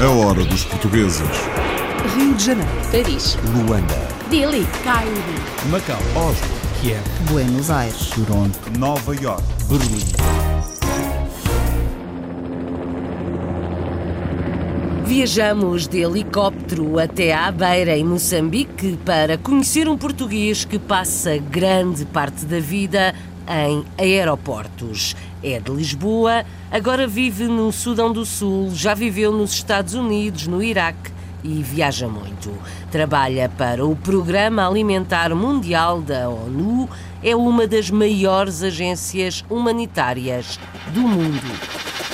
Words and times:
A 0.00 0.08
hora 0.08 0.42
dos 0.46 0.64
portugueses. 0.64 1.28
Rio 2.16 2.34
de 2.34 2.42
Janeiro, 2.42 2.70
Paris, 2.90 3.36
Luanda, 3.52 4.08
Delhi, 4.30 4.66
Cairo, 4.82 5.12
Macau, 5.70 5.98
Oslo, 6.16 6.48
Kiev, 6.80 7.02
Buenos 7.30 7.70
Aires, 7.70 8.08
Toronto, 8.08 8.58
Nova 8.78 9.14
York. 9.14 9.42
Berlim. 9.68 10.00
Viajamos 15.04 15.86
de 15.86 16.00
helicóptero 16.00 16.98
até 16.98 17.34
à 17.34 17.52
Beira, 17.52 17.94
em 17.94 18.04
Moçambique, 18.04 18.98
para 19.04 19.36
conhecer 19.36 19.86
um 19.86 19.98
português 19.98 20.64
que 20.64 20.78
passa 20.78 21.36
grande 21.36 22.06
parte 22.06 22.46
da 22.46 22.58
vida 22.58 23.14
em 23.48 23.84
aeroportos. 23.98 25.14
É 25.42 25.60
de 25.60 25.70
Lisboa, 25.70 26.44
agora 26.70 27.06
vive 27.06 27.44
no 27.44 27.70
Sudão 27.70 28.12
do 28.12 28.24
Sul, 28.24 28.70
já 28.74 28.94
viveu 28.94 29.30
nos 29.30 29.52
Estados 29.52 29.94
Unidos, 29.94 30.46
no 30.46 30.62
Iraque 30.62 31.12
e 31.42 31.62
viaja 31.62 32.08
muito. 32.08 32.50
Trabalha 32.90 33.48
para 33.48 33.84
o 33.84 33.94
Programa 33.94 34.66
Alimentar 34.66 35.34
Mundial 35.34 36.00
da 36.00 36.28
ONU, 36.28 36.88
é 37.22 37.36
uma 37.36 37.66
das 37.66 37.90
maiores 37.90 38.62
agências 38.62 39.44
humanitárias 39.50 40.58
do 40.94 41.00
mundo. 41.00 42.13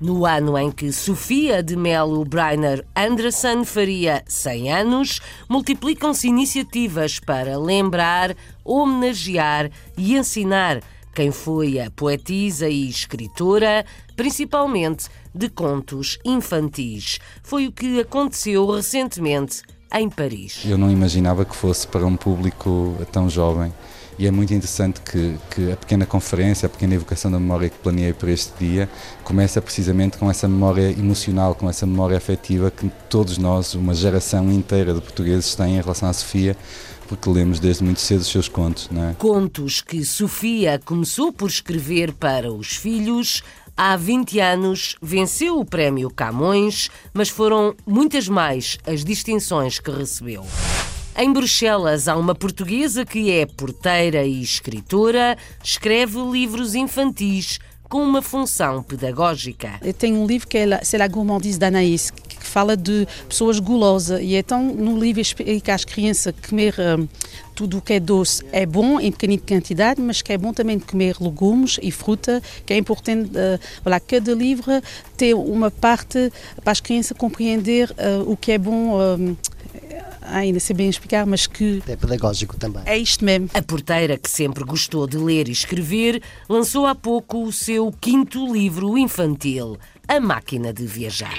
No 0.00 0.24
ano 0.24 0.56
em 0.56 0.70
que 0.70 0.92
Sofia 0.92 1.60
de 1.60 1.74
Melo 1.74 2.24
Breiner 2.24 2.86
Anderson 2.94 3.64
faria 3.64 4.22
100 4.28 4.72
anos, 4.72 5.20
multiplicam-se 5.48 6.28
iniciativas 6.28 7.18
para 7.18 7.58
lembrar, 7.58 8.36
homenagear 8.64 9.68
e 9.96 10.16
ensinar 10.16 10.80
quem 11.12 11.32
foi 11.32 11.80
a 11.80 11.90
poetisa 11.90 12.68
e 12.68 12.88
escritora, 12.88 13.84
principalmente 14.14 15.08
de 15.34 15.48
contos 15.48 16.16
infantis. 16.24 17.18
Foi 17.42 17.66
o 17.66 17.72
que 17.72 17.98
aconteceu 17.98 18.70
recentemente 18.70 19.62
em 19.92 20.08
Paris. 20.08 20.60
Eu 20.64 20.78
não 20.78 20.92
imaginava 20.92 21.44
que 21.44 21.56
fosse 21.56 21.88
para 21.88 22.06
um 22.06 22.16
público 22.16 22.94
tão 23.10 23.28
jovem 23.28 23.74
e 24.18 24.26
é 24.26 24.30
muito 24.30 24.52
interessante 24.52 25.00
que, 25.00 25.36
que, 25.50 25.72
a 25.72 25.76
pequena 25.76 26.04
conferência, 26.04 26.66
a 26.66 26.68
pequena 26.68 26.94
evocação 26.94 27.30
da 27.30 27.38
memória 27.38 27.68
que 27.68 27.78
planeei 27.78 28.12
para 28.12 28.30
este 28.30 28.52
dia, 28.58 28.88
começa 29.22 29.62
precisamente 29.62 30.18
com 30.18 30.28
essa 30.28 30.48
memória 30.48 30.90
emocional, 30.90 31.54
com 31.54 31.70
essa 31.70 31.86
memória 31.86 32.16
afetiva 32.16 32.70
que 32.70 32.90
todos 33.08 33.38
nós, 33.38 33.74
uma 33.74 33.94
geração 33.94 34.50
inteira 34.50 34.92
de 34.92 35.00
portugueses, 35.00 35.54
têm 35.54 35.76
em 35.76 35.80
relação 35.80 36.08
à 36.08 36.12
Sofia, 36.12 36.56
porque 37.06 37.30
lemos 37.30 37.60
desde 37.60 37.84
muito 37.84 38.00
cedo 38.00 38.20
os 38.20 38.28
seus 38.28 38.48
contos. 38.48 38.88
Não 38.90 39.10
é? 39.10 39.14
Contos 39.14 39.80
que 39.80 40.04
Sofia 40.04 40.80
começou 40.84 41.32
por 41.32 41.48
escrever 41.48 42.12
para 42.12 42.52
os 42.52 42.74
filhos. 42.74 43.42
Há 43.76 43.96
20 43.96 44.40
anos 44.40 44.96
venceu 45.00 45.60
o 45.60 45.64
Prémio 45.64 46.10
Camões, 46.10 46.90
mas 47.14 47.28
foram 47.28 47.76
muitas 47.86 48.28
mais 48.28 48.78
as 48.84 49.04
distinções 49.04 49.78
que 49.78 49.92
recebeu. 49.92 50.44
Em 51.20 51.32
Bruxelas 51.32 52.06
há 52.06 52.16
uma 52.16 52.32
portuguesa 52.32 53.04
que 53.04 53.28
é 53.28 53.44
porteira 53.44 54.24
e 54.24 54.40
escritora, 54.40 55.36
escreve 55.60 56.16
livros 56.20 56.76
infantis 56.76 57.58
com 57.88 58.04
uma 58.04 58.22
função 58.22 58.84
pedagógica. 58.84 59.80
Eu 59.82 59.92
tenho 59.92 60.16
um 60.22 60.26
livro 60.28 60.46
que 60.46 60.58
é 60.58 60.66
La, 60.66 60.84
C'est 60.84 60.96
la 60.96 61.08
gourmandise 61.08 61.58
que 62.38 62.46
fala 62.46 62.76
de 62.76 63.04
pessoas 63.28 63.58
gulosas. 63.58 64.20
E 64.22 64.36
então, 64.36 64.62
no 64.62 64.96
livro, 64.96 65.20
explica 65.20 65.74
às 65.74 65.84
crianças 65.84 66.32
que 66.32 66.50
comer 66.50 66.76
um, 66.78 67.08
tudo 67.52 67.78
o 67.78 67.82
que 67.82 67.94
é 67.94 68.00
doce 68.00 68.44
é 68.52 68.64
bom 68.64 69.00
em 69.00 69.10
pequena 69.10 69.36
quantidade, 69.38 70.00
mas 70.00 70.22
que 70.22 70.32
é 70.32 70.38
bom 70.38 70.52
também 70.52 70.78
comer 70.78 71.16
legumes 71.20 71.80
e 71.82 71.90
fruta, 71.90 72.40
que 72.64 72.72
é 72.72 72.76
importante. 72.76 73.30
Uh, 73.30 74.00
cada 74.06 74.32
livro 74.34 74.70
tem 75.16 75.34
uma 75.34 75.68
parte 75.68 76.32
para 76.62 76.70
as 76.70 76.80
crianças 76.80 77.16
compreender 77.16 77.90
uh, 77.90 78.30
o 78.30 78.36
que 78.36 78.52
é 78.52 78.58
bom. 78.58 78.94
Uh, 78.94 79.36
ainda 80.30 80.60
sei 80.60 80.74
bem 80.74 80.88
explicar, 80.88 81.26
mas 81.26 81.46
que. 81.46 81.82
É 81.86 81.96
pedagógico 81.96 82.56
também. 82.56 82.82
É 82.86 82.96
isto 82.96 83.24
mesmo. 83.24 83.50
A 83.54 83.62
porteira, 83.62 84.16
que 84.16 84.30
sempre 84.30 84.64
gostou 84.64 85.06
de 85.06 85.16
ler 85.16 85.48
e 85.48 85.52
escrever, 85.52 86.22
lançou 86.48 86.86
há 86.86 86.94
pouco 86.94 87.44
o 87.44 87.52
seu 87.52 87.92
quinto 88.00 88.52
livro 88.52 88.96
infantil, 88.96 89.78
A 90.06 90.20
Máquina 90.20 90.72
de 90.72 90.86
Viajar. 90.86 91.38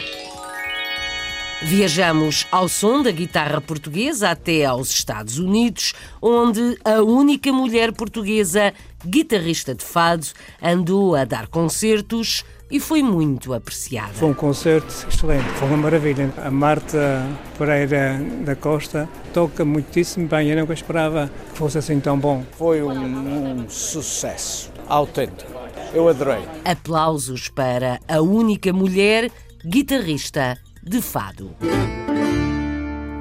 Viajamos 1.61 2.47
ao 2.51 2.69
som 2.69 3.03
da 3.03 3.11
guitarra 3.11 3.59
portuguesa 3.59 4.29
até 4.29 4.63
aos 4.63 4.89
Estados 4.91 5.38
Unidos, 5.38 5.94
onde 6.22 6.78
a 6.85 7.01
única 7.01 7.51
mulher 7.51 7.91
portuguesa 7.91 8.73
guitarrista 9.05 9.75
de 9.75 9.83
fado 9.83 10.25
andou 10.61 11.16
a 11.16 11.25
dar 11.25 11.47
concertos 11.47 12.45
e 12.69 12.80
foi 12.80 13.02
muito 13.02 13.53
apreciada. 13.53 14.13
Foi 14.13 14.30
um 14.30 14.34
concerto 14.34 14.88
excelente, 15.07 15.47
foi 15.56 15.68
uma 15.68 15.78
maravilha. 15.78 16.31
A 16.38 16.52
Marta 16.52 17.25
Pereira 17.57 18.19
da 18.46 18.56
Costa 18.56 19.09
toca 19.34 19.66
muitíssimo 19.66 20.28
bem, 20.28 20.50
eu 20.50 20.57
nunca 20.57 20.74
esperava 20.74 21.29
que 21.52 21.58
fosse 21.58 21.78
assim 21.78 22.00
tão 22.00 22.18
bom. 22.18 22.44
Foi 22.52 22.81
um, 22.84 23.62
um 23.62 23.69
sucesso 23.69 24.72
autêntico, 24.88 25.52
eu 25.94 26.08
adorei. 26.08 26.44
Aplausos 26.66 27.50
para 27.50 28.00
a 28.08 28.22
única 28.22 28.72
mulher 28.72 29.31
guitarrista 29.66 30.58
de 30.84 31.02
fado. 31.02 31.56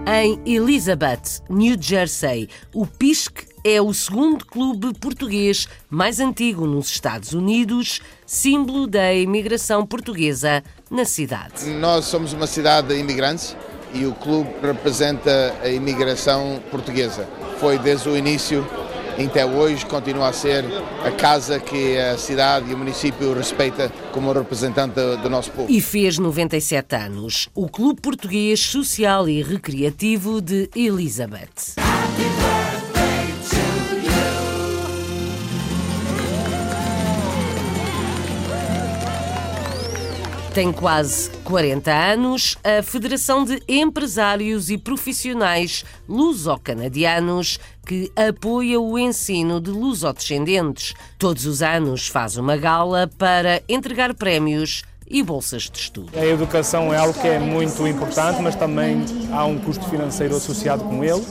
Em 0.06 0.41
Elizabeth, 0.47 1.42
New 1.50 1.76
Jersey, 1.78 2.48
o 2.75 2.87
PISC 2.87 3.47
é 3.68 3.82
o 3.82 3.92
segundo 3.92 4.46
clube 4.46 4.94
português 4.98 5.68
mais 5.90 6.20
antigo 6.20 6.66
nos 6.66 6.88
Estados 6.88 7.32
Unidos, 7.32 8.00
símbolo 8.24 8.86
da 8.86 9.12
imigração 9.12 9.86
portuguesa 9.86 10.62
na 10.90 11.04
cidade. 11.04 11.66
Nós 11.66 12.06
somos 12.06 12.32
uma 12.32 12.46
cidade 12.46 12.88
de 12.88 12.94
imigrantes 12.98 13.54
e 13.92 14.06
o 14.06 14.14
clube 14.14 14.50
representa 14.62 15.54
a 15.62 15.68
imigração 15.68 16.62
portuguesa. 16.70 17.28
Foi 17.60 17.78
desde 17.78 18.08
o 18.08 18.16
início 18.16 18.66
até 19.26 19.44
hoje 19.44 19.84
continua 19.84 20.28
a 20.28 20.32
ser 20.32 20.64
a 21.04 21.10
casa 21.10 21.58
que 21.58 21.98
a 21.98 22.16
cidade 22.16 22.70
e 22.70 22.74
o 22.74 22.78
município 22.78 23.34
respeita 23.34 23.92
como 24.12 24.32
representante 24.32 24.94
do 25.20 25.28
nosso 25.28 25.50
povo. 25.50 25.70
E 25.70 25.80
fez 25.80 26.18
97 26.18 26.94
anos. 26.94 27.48
O 27.54 27.68
Clube 27.68 28.00
Português 28.00 28.60
Social 28.60 29.28
e 29.28 29.42
Recreativo 29.42 30.40
de 30.40 30.70
Elizabeth. 30.74 31.74
Tem 40.58 40.72
quase 40.72 41.30
40 41.44 41.88
anos, 41.92 42.58
a 42.64 42.82
Federação 42.82 43.44
de 43.44 43.62
Empresários 43.69 44.70
e 44.70 44.76
Profissionais 44.76 45.84
Luso-Canadianos, 46.08 47.60
que 47.86 48.10
apoia 48.16 48.80
o 48.80 48.98
ensino 48.98 49.60
de 49.60 49.70
lusodescendentes. 49.70 50.94
Todos 51.16 51.46
os 51.46 51.62
anos 51.62 52.08
faz 52.08 52.36
uma 52.36 52.56
gala 52.56 53.08
para 53.16 53.62
entregar 53.69 54.12
prémios 54.14 54.82
e 55.06 55.22
bolsas 55.22 55.70
de 55.70 55.78
estudo. 55.78 56.10
A 56.19 56.26
educação 56.26 56.92
é 56.92 56.98
algo 56.98 57.14
que 57.14 57.28
é 57.28 57.38
muito 57.38 57.86
importante, 57.86 58.42
mas 58.42 58.56
também 58.56 59.04
há 59.32 59.44
um 59.44 59.60
custo 59.60 59.88
financeiro 59.88 60.34
associado 60.34 60.82
com 60.82 61.04
ele. 61.04 61.25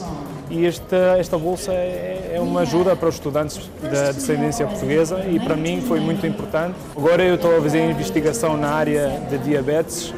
E 0.49 0.65
esta, 0.65 1.17
esta 1.17 1.37
bolsa 1.37 1.71
é, 1.73 2.33
é 2.35 2.39
uma 2.39 2.61
ajuda 2.61 2.95
para 2.95 3.09
os 3.09 3.15
estudantes 3.15 3.69
da 3.81 4.11
descendência 4.11 4.65
portuguesa 4.65 5.25
e 5.29 5.39
para 5.39 5.55
mim 5.55 5.81
foi 5.81 5.99
muito 5.99 6.25
importante. 6.25 6.75
Agora 6.95 7.23
eu 7.23 7.35
estou 7.35 7.57
a 7.57 7.61
fazer 7.61 7.89
investigação 7.89 8.55
na 8.55 8.69
área 8.69 9.21
de 9.29 9.37
diabetes 9.39 10.13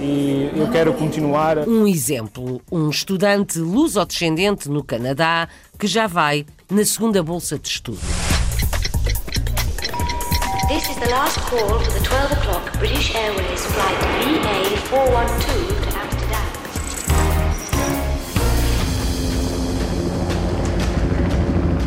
e 0.00 0.50
eu 0.54 0.70
quero 0.70 0.94
continuar. 0.94 1.58
Um 1.68 1.86
exemplo, 1.86 2.60
um 2.70 2.88
estudante 2.88 3.58
lusodescendente 3.58 4.68
no 4.68 4.84
Canadá 4.84 5.48
que 5.78 5.86
já 5.86 6.06
vai 6.06 6.46
na 6.70 6.84
segunda 6.84 7.22
bolsa 7.22 7.58
de 7.58 7.68
estudo. 7.68 7.98
This 10.68 10.88
is 10.90 10.96
the 10.96 11.08
last 11.08 11.40
call 11.48 11.80
for 11.80 11.92
the 11.92 12.00
12 12.00 12.32
o'clock 12.32 12.78
British 12.78 13.14
Airways 13.14 13.64
flight 13.64 13.98
VA412 14.22 15.77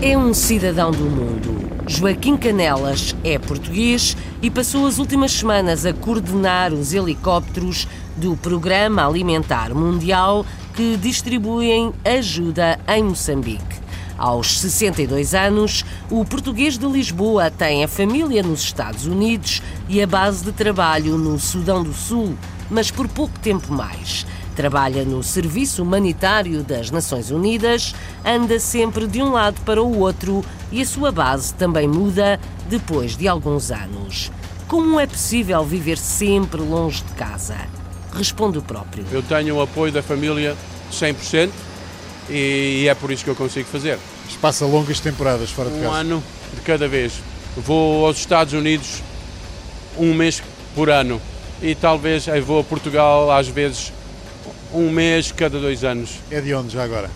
É 0.04 0.18
um 0.18 0.34
cidadão 0.34 0.90
do 0.90 1.04
mundo. 1.04 1.70
Joaquim 1.86 2.36
Canelas 2.36 3.16
é 3.24 3.38
português 3.38 4.18
e 4.42 4.50
passou 4.50 4.88
as 4.88 4.98
últimas 4.98 5.32
semanas 5.32 5.86
a 5.86 5.94
coordenar 5.94 6.74
os 6.74 6.92
helicópteros 6.92 7.88
do 8.18 8.36
Programa 8.36 9.06
Alimentar 9.06 9.76
Mundial 9.76 10.44
que 10.74 10.98
distribuem 10.98 11.94
ajuda 12.04 12.80
em 12.88 13.04
Moçambique. 13.04 13.80
Aos 14.18 14.60
62 14.62 15.36
anos, 15.36 15.86
o 16.10 16.26
português 16.26 16.80
de 16.80 16.88
Lisboa 16.88 17.52
tem 17.52 17.84
a 17.84 17.88
família 17.88 18.42
nos 18.42 18.62
Estados 18.62 19.06
Unidos 19.06 19.62
e 19.88 20.02
a 20.02 20.08
base 20.08 20.44
de 20.44 20.52
trabalho 20.52 21.16
no 21.16 21.40
Sudão 21.40 21.84
do 21.84 21.94
Sul, 21.94 22.36
mas 22.72 22.90
por 22.90 23.08
pouco 23.08 23.38
tempo 23.38 23.72
mais. 23.72 24.26
Trabalha 24.56 25.06
no 25.06 25.24
Serviço 25.24 25.82
Humanitário 25.82 26.62
das 26.64 26.92
Nações 26.92 27.32
Unidas, 27.32 27.96
anda 28.26 28.60
sempre 28.60 29.08
de 29.08 29.22
um 29.22 29.32
lado 29.32 29.60
para 29.62 29.82
o 29.82 30.00
outro 30.00 30.44
e 30.72 30.82
a 30.82 30.86
sua 30.86 31.12
base 31.12 31.54
também 31.54 31.88
muda 31.88 32.40
depois 32.70 33.16
de 33.16 33.28
alguns 33.28 33.72
anos. 33.72 34.30
Como 34.68 35.00
é 35.00 35.08
possível 35.08 35.64
viver 35.66 35.98
sempre 35.98 36.62
longe 36.62 37.02
de 37.04 37.12
casa? 37.14 37.56
Responde 38.14 38.58
o 38.58 38.62
próprio. 38.62 39.06
Eu 39.12 39.24
tenho 39.24 39.56
o 39.56 39.62
apoio 39.62 39.92
da 39.92 40.04
família 40.04 40.56
100% 40.92 41.50
e 42.30 42.88
é 42.90 42.94
por 42.94 43.10
isso 43.10 43.24
que 43.24 43.30
eu 43.30 43.36
consigo 43.36 43.68
fazer. 43.68 43.98
Mas 44.26 44.36
passa 44.36 44.66
longas 44.66 45.00
temporadas 45.00 45.50
fora 45.50 45.70
de 45.70 45.78
Um 45.78 45.82
casa. 45.84 45.96
ano 45.96 46.24
de 46.54 46.62
cada 46.62 46.88
vez. 46.88 47.14
Vou 47.58 48.06
aos 48.06 48.18
Estados 48.18 48.54
Unidos 48.54 49.02
um 49.98 50.14
mês 50.14 50.42
por 50.76 50.90
ano 50.90 51.22
e 51.62 51.74
talvez 51.76 52.28
eu 52.28 52.44
vou 52.44 52.60
a 52.60 52.64
Portugal 52.64 53.32
às 53.32 53.48
vezes 53.48 53.92
um 54.74 54.90
mês 54.90 55.32
cada 55.32 55.60
dois 55.60 55.84
anos. 55.84 56.20
É 56.30 56.40
de 56.42 56.54
onde 56.54 56.74
já 56.74 56.84
agora? 56.84 57.10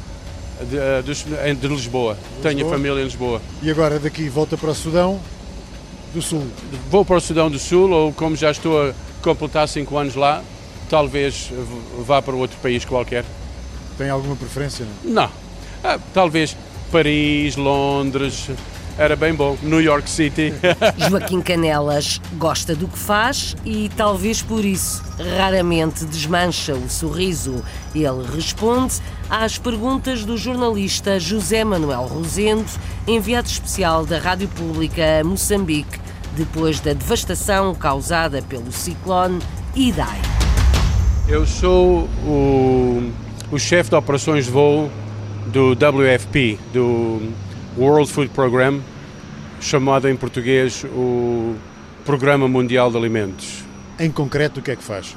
De, 0.69 0.77
eh, 0.77 1.49
em- 1.49 1.55
de 1.55 1.67
Lisboa. 1.67 2.17
Tenho 2.41 2.55
Lisboa? 2.55 2.73
família 2.75 3.01
em 3.01 3.03
Lisboa. 3.03 3.41
E 3.61 3.69
agora 3.69 3.99
daqui 3.99 4.29
volta 4.29 4.57
para 4.57 4.69
o 4.69 4.75
Sudão 4.75 5.19
do 6.13 6.21
Sul. 6.21 6.45
Vou 6.89 7.03
para 7.03 7.17
o 7.17 7.21
Sudão 7.21 7.49
do 7.49 7.59
Sul 7.59 7.89
ou 7.91 8.13
como 8.13 8.35
já 8.35 8.51
estou 8.51 8.89
a 8.89 8.93
completar 9.21 9.67
cinco 9.67 9.97
anos 9.97 10.15
lá, 10.15 10.41
talvez 10.89 11.51
vá 12.05 12.21
para 12.21 12.35
outro 12.35 12.57
país 12.61 12.85
qualquer. 12.85 13.25
Tem 13.97 14.09
alguma 14.09 14.35
preferência? 14.35 14.85
Não? 15.03 15.13
Não. 15.23 15.29
Ah, 15.83 15.99
talvez 16.13 16.55
Paris, 16.91 17.55
Londres, 17.57 18.49
era 18.97 19.15
bem 19.15 19.33
bom. 19.33 19.57
New 19.61 19.81
York 19.81 20.09
City. 20.09 20.53
Joaquim 21.09 21.41
Canelas 21.41 22.21
gosta 22.33 22.75
do 22.75 22.87
que 22.87 22.97
faz 22.97 23.55
e 23.65 23.89
talvez 23.95 24.41
por 24.41 24.63
isso 24.63 25.03
raramente 25.37 26.05
desmancha 26.05 26.73
o 26.73 26.89
sorriso. 26.89 27.63
Ele 27.93 28.25
responde 28.33 28.95
às 29.29 29.57
perguntas 29.57 30.23
do 30.23 30.37
jornalista 30.37 31.19
José 31.19 31.63
Manuel 31.63 32.03
Rosendo, 32.03 32.65
enviado 33.07 33.47
especial 33.47 34.05
da 34.05 34.17
Rádio 34.17 34.47
Pública 34.49 35.19
a 35.19 35.23
Moçambique, 35.23 35.99
depois 36.35 36.79
da 36.79 36.93
devastação 36.93 37.75
causada 37.75 38.41
pelo 38.41 38.71
ciclone 38.71 39.39
Idai. 39.75 40.21
Eu 41.27 41.45
sou 41.45 42.07
o, 42.25 43.11
o 43.51 43.59
chefe 43.59 43.89
de 43.89 43.95
operações 43.95 44.45
de 44.45 44.51
voo 44.51 44.89
do 45.47 45.73
WFP, 45.73 46.57
do 46.71 47.33
World 47.77 48.09
Food 48.11 48.29
Program, 48.29 48.79
chamado 49.59 50.07
em 50.07 50.15
português 50.15 50.83
o 50.85 51.55
Programa 52.05 52.47
Mundial 52.47 52.89
de 52.91 52.97
Alimentos. 52.97 53.63
Em 53.99 54.09
concreto, 54.11 54.59
o 54.59 54.63
que 54.63 54.71
é 54.71 54.75
que 54.75 54.83
faz? 54.83 55.15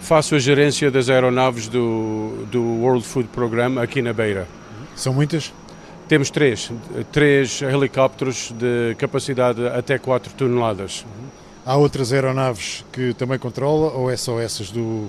Faço 0.00 0.34
a 0.34 0.38
gerência 0.38 0.90
das 0.90 1.08
aeronaves 1.08 1.68
do, 1.68 2.46
do 2.50 2.62
World 2.62 3.04
Food 3.04 3.28
Program 3.28 3.78
aqui 3.80 4.02
na 4.02 4.12
Beira. 4.12 4.48
São 4.96 5.12
muitas? 5.12 5.52
Temos 6.08 6.30
três, 6.30 6.70
três 7.10 7.62
helicópteros 7.62 8.52
de 8.52 8.94
capacidade 8.96 9.66
até 9.68 9.98
4 9.98 10.32
toneladas. 10.34 11.06
Há 11.64 11.76
outras 11.76 12.12
aeronaves 12.12 12.84
que 12.92 13.14
também 13.14 13.38
controla 13.38 13.92
ou 13.92 14.10
é 14.10 14.16
só 14.16 14.40
essas 14.40 14.70
do 14.70 15.08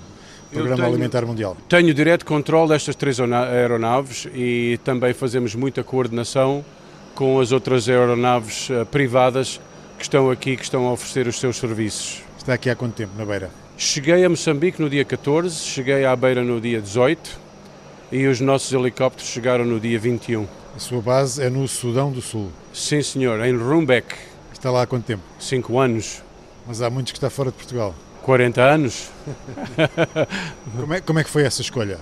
Programa 0.52 0.76
tenho- 0.76 0.88
Alimentar 0.88 1.26
Mundial? 1.26 1.56
Tenho 1.68 1.92
direto 1.92 2.24
controle 2.24 2.68
destas 2.68 2.94
três 2.94 3.18
aeronaves 3.20 4.28
e 4.32 4.78
também 4.84 5.12
fazemos 5.12 5.54
muita 5.56 5.82
coordenação 5.82 6.64
com 7.14 7.40
as 7.40 7.52
outras 7.52 7.88
aeronaves 7.88 8.68
eh, 8.70 8.84
privadas 8.84 9.60
que 9.96 10.02
estão 10.02 10.30
aqui, 10.30 10.56
que 10.56 10.64
estão 10.64 10.86
a 10.86 10.92
oferecer 10.92 11.26
os 11.26 11.38
seus 11.38 11.56
serviços. 11.56 12.22
Está 12.36 12.54
aqui 12.54 12.68
há 12.68 12.76
quanto 12.76 12.94
tempo, 12.94 13.12
na 13.16 13.24
Beira? 13.24 13.50
Cheguei 13.76 14.24
a 14.24 14.28
Moçambique 14.28 14.80
no 14.80 14.90
dia 14.90 15.04
14, 15.04 15.56
cheguei 15.56 16.04
à 16.04 16.14
Beira 16.14 16.42
no 16.42 16.60
dia 16.60 16.80
18 16.80 17.38
e 18.12 18.26
os 18.26 18.40
nossos 18.40 18.72
helicópteros 18.72 19.30
chegaram 19.30 19.64
no 19.64 19.80
dia 19.80 19.98
21. 19.98 20.46
A 20.76 20.78
sua 20.78 21.00
base 21.00 21.42
é 21.42 21.48
no 21.48 21.66
Sudão 21.68 22.10
do 22.10 22.20
Sul. 22.20 22.50
Sim, 22.72 23.02
senhor, 23.02 23.44
em 23.44 23.56
Rumbek, 23.56 24.14
Está 24.64 24.72
lá 24.72 24.80
há 24.80 24.86
quanto 24.86 25.04
tempo? 25.04 25.22
5 25.38 25.78
anos, 25.78 26.22
Mas 26.66 26.80
há 26.80 26.88
muitos 26.88 27.12
que 27.12 27.18
está 27.18 27.28
fora 27.28 27.50
de 27.50 27.56
Portugal. 27.58 27.94
40 28.22 28.62
anos. 28.62 29.10
Como 30.80 30.94
é, 30.94 31.00
como 31.02 31.18
é 31.18 31.24
que 31.24 31.28
foi 31.28 31.42
essa 31.42 31.60
escolha? 31.60 31.98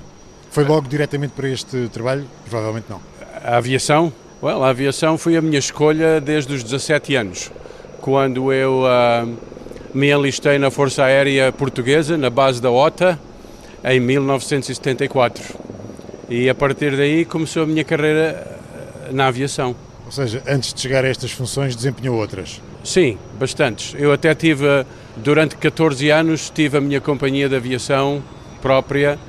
Foi 0.48 0.62
logo 0.62 0.86
diretamente 0.86 1.32
para 1.32 1.48
este 1.48 1.88
trabalho? 1.88 2.24
Provavelmente 2.48 2.86
não. 2.88 3.00
A 3.42 3.56
aviação? 3.56 4.12
Well, 4.42 4.64
a 4.64 4.70
aviação 4.70 5.16
foi 5.16 5.36
a 5.36 5.40
minha 5.40 5.60
escolha 5.60 6.20
desde 6.20 6.52
os 6.52 6.64
17 6.64 7.14
anos, 7.14 7.52
quando 8.00 8.52
eu 8.52 8.84
ah, 8.84 9.24
me 9.94 10.10
enlistei 10.10 10.58
na 10.58 10.68
Força 10.68 11.04
Aérea 11.04 11.52
Portuguesa, 11.52 12.18
na 12.18 12.28
base 12.28 12.60
da 12.60 12.68
OTA, 12.68 13.16
em 13.84 14.00
1974. 14.00 15.44
E 16.28 16.50
a 16.50 16.56
partir 16.56 16.96
daí 16.96 17.24
começou 17.24 17.62
a 17.62 17.66
minha 17.66 17.84
carreira 17.84 18.58
ah, 19.06 19.12
na 19.12 19.28
aviação. 19.28 19.76
Ou 20.06 20.10
seja, 20.10 20.42
antes 20.44 20.74
de 20.74 20.80
chegar 20.80 21.04
a 21.04 21.08
estas 21.08 21.30
funções, 21.30 21.76
desempenhou 21.76 22.16
outras. 22.16 22.60
Sim, 22.82 23.18
bastantes. 23.38 23.94
Eu 23.96 24.12
até 24.12 24.34
tive, 24.34 24.66
durante 25.18 25.54
14 25.54 26.10
anos, 26.10 26.50
tive 26.50 26.78
a 26.78 26.80
minha 26.80 27.00
companhia 27.00 27.48
de 27.48 27.54
aviação 27.54 28.20
própria 28.60 29.20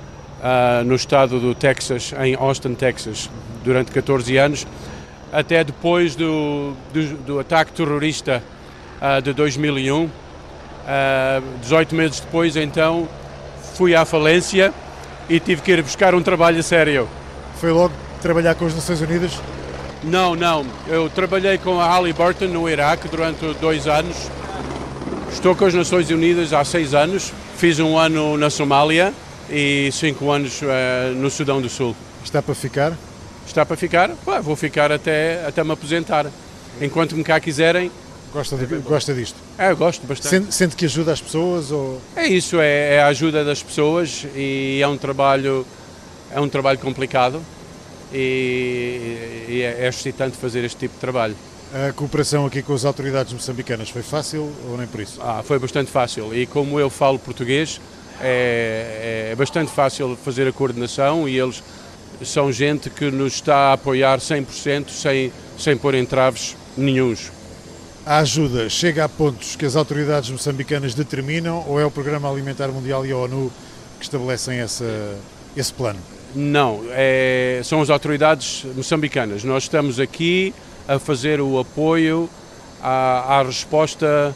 ah, 0.42 0.82
no 0.84 0.96
estado 0.96 1.40
do 1.40 1.54
Texas, 1.54 2.16
em 2.20 2.34
Austin, 2.34 2.74
Texas, 2.74 3.30
durante 3.64 3.92
14 3.92 4.36
anos, 4.38 4.66
até 5.34 5.64
depois 5.64 6.16
do, 6.16 6.74
do, 6.94 7.18
do 7.18 7.40
ataque 7.40 7.72
terrorista 7.74 8.44
ah, 9.02 9.20
de 9.20 9.34
2001. 9.34 10.10
Ah, 10.88 11.42
18 11.62 11.96
meses 11.96 12.20
depois, 12.20 12.56
então, 12.56 13.10
fui 13.74 13.96
à 13.96 14.06
falência 14.06 14.72
e 15.28 15.40
tive 15.40 15.62
que 15.62 15.72
ir 15.72 15.82
buscar 15.82 16.14
um 16.14 16.22
trabalho 16.22 16.60
a 16.60 16.64
sério. 16.64 17.10
Foi 17.56 17.72
logo 17.72 17.94
trabalhar 18.22 18.54
com 18.56 18.68
as 18.68 18.76
Nações 18.76 19.02
Unidas? 19.02 19.42
Não, 20.04 20.36
não. 20.36 20.66
Eu 20.88 21.10
trabalhei 21.10 21.58
com 21.58 21.80
a 21.80 21.88
Halliburton 21.88 22.48
no 22.48 22.70
Iraque 22.70 23.08
durante 23.08 23.46
dois 23.60 23.88
anos. 23.88 24.30
Estou 25.32 25.56
com 25.56 25.66
as 25.66 25.74
Nações 25.74 26.10
Unidas 26.12 26.54
há 26.54 26.64
seis 26.64 26.94
anos. 26.94 27.34
Fiz 27.58 27.80
um 27.80 27.98
ano 27.98 28.38
na 28.38 28.50
Somália 28.50 29.14
e 29.50 29.90
cinco 29.92 30.30
anos 30.30 30.60
eh, 30.62 31.14
no 31.16 31.30
Sudão 31.30 31.62
do 31.62 31.70
Sul. 31.70 31.96
Está 32.24 32.42
para 32.42 32.54
ficar? 32.54 32.94
Está 33.46 33.66
para 33.66 33.76
ficar? 33.78 34.10
Pá, 34.26 34.40
vou 34.40 34.56
ficar 34.56 34.92
até, 34.92 35.46
até 35.46 35.64
me 35.64 35.72
aposentar. 35.72 36.26
Enquanto 36.82 37.16
me 37.16 37.24
cá 37.24 37.40
quiserem, 37.40 37.92
Gosta, 38.34 38.58
de- 38.58 38.78
gosta 38.78 39.14
disto? 39.14 39.36
é, 39.60 39.70
eu 39.70 39.78
gosto 39.78 40.08
bastante. 40.08 40.30
Sente, 40.30 40.56
sente 40.56 40.76
que 40.76 40.86
ajuda 40.86 41.12
as 41.14 41.22
pessoas 41.22 41.70
ou 41.72 42.02
É 42.16 42.26
isso, 42.28 42.60
é, 42.60 42.96
é 42.96 43.02
a 43.04 43.08
ajuda 43.08 43.44
das 43.46 43.62
pessoas 43.62 44.26
e 44.36 44.80
é 44.82 44.88
um 44.88 44.98
trabalho, 44.98 45.64
é 46.32 46.40
um 46.42 46.50
trabalho 46.50 46.80
complicado 46.80 47.40
e, 48.12 49.46
e 49.50 49.62
é, 49.62 49.86
é 49.86 49.88
excitante 49.88 50.36
fazer 50.36 50.64
este 50.64 50.78
tipo 50.78 50.96
de 50.96 51.00
trabalho. 51.00 51.36
a 51.74 51.94
cooperação 51.94 52.46
aqui 52.48 52.64
com 52.64 52.74
as 52.74 52.86
autoridades 52.86 53.34
moçambicanas 53.34 53.90
foi 53.90 54.02
fácil 54.02 54.52
ou 54.68 54.78
nem 54.80 54.88
por 54.88 55.00
isso? 55.02 55.20
Ah, 55.22 55.44
foi 55.46 55.60
bastante 55.60 55.92
fácil 55.92 56.34
e 56.34 56.48
como 56.48 56.80
eu 56.80 56.90
falo 56.90 57.20
português 57.20 57.80
é, 58.20 59.30
é 59.32 59.36
bastante 59.36 59.72
fácil 59.72 60.18
fazer 60.24 60.48
a 60.48 60.52
coordenação 60.52 61.30
e 61.30 61.38
eles 61.38 61.62
são 62.24 62.52
gente 62.52 62.90
que 62.90 63.10
nos 63.10 63.34
está 63.34 63.70
a 63.70 63.74
apoiar 63.74 64.20
100% 64.20 64.90
sem, 64.90 65.32
sem 65.58 65.78
pôr 65.78 65.96
entraves 65.96 66.56
nenhuns. 66.78 67.32
A 68.06 68.18
ajuda 68.18 68.70
chega 68.70 69.06
a 69.06 69.10
pontos 69.10 69.56
que 69.56 69.66
as 69.66 69.76
autoridades 69.76 70.30
moçambicanas 70.30 70.94
determinam 70.94 71.64
ou 71.68 71.80
é 71.80 71.86
o 71.86 71.92
Programa 71.92 72.30
Alimentar 72.30 72.68
Mundial 72.68 73.06
e 73.06 73.12
a 73.12 73.18
ONU 73.18 73.52
que 73.98 74.04
estabelecem 74.04 74.60
essa, 74.60 75.16
esse 75.56 75.74
plano? 75.74 76.00
Não, 76.36 76.82
é, 76.90 77.62
são 77.64 77.82
as 77.82 77.90
autoridades 77.90 78.66
moçambicanas. 78.76 79.44
Nós 79.44 79.64
estamos 79.64 80.00
aqui 80.00 80.54
a 80.88 81.00
fazer 81.00 81.40
o 81.40 81.60
apoio 81.60 82.30
à, 82.82 83.40
à 83.40 83.44
resposta 83.44 84.36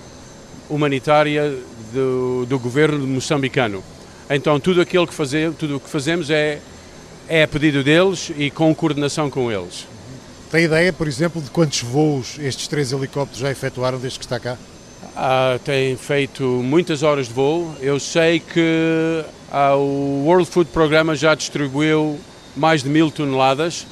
humanitária 0.70 1.54
do, 1.94 2.46
do 2.46 2.60
governo 2.60 3.06
moçambicano. 3.06 3.84
Então 4.30 4.60
tudo 4.60 4.82
aquilo 4.82 5.08
que, 5.08 5.14
faze, 5.14 5.52
tudo 5.58 5.78
o 5.78 5.80
que 5.80 5.90
fazemos 5.90 6.30
é, 6.30 6.60
é 7.28 7.44
a 7.44 7.48
pedido 7.48 7.84
deles 7.84 8.32
e 8.38 8.50
com 8.50 8.74
coordenação 8.74 9.30
com 9.30 9.52
eles. 9.52 9.88
Tem 10.50 10.64
ideia, 10.64 10.94
por 10.94 11.08
exemplo, 11.08 11.42
de 11.42 11.50
quantos 11.50 11.82
voos 11.82 12.40
estes 12.40 12.68
três 12.68 12.92
helicópteros 12.92 13.40
já 13.40 13.52
efetuaram 13.52 14.00
desde 14.00 14.20
que 14.20 14.26
está 14.26 14.40
cá? 14.40 14.58
Ah, 15.16 15.60
tem 15.64 15.98
feito 15.98 16.44
muitas 16.44 17.04
horas 17.04 17.28
de 17.28 17.34
voo. 17.34 17.76
Eu 17.82 18.00
sei 18.00 18.40
que 18.40 19.26
ah, 19.52 19.76
o 19.76 20.24
World 20.26 20.50
Food 20.50 20.70
Programa 20.72 21.16
já 21.16 21.36
distribuiu 21.36 22.20
mais 22.56 22.82
de 22.82 22.90
mil 22.90 23.12
toneladas, 23.12 23.86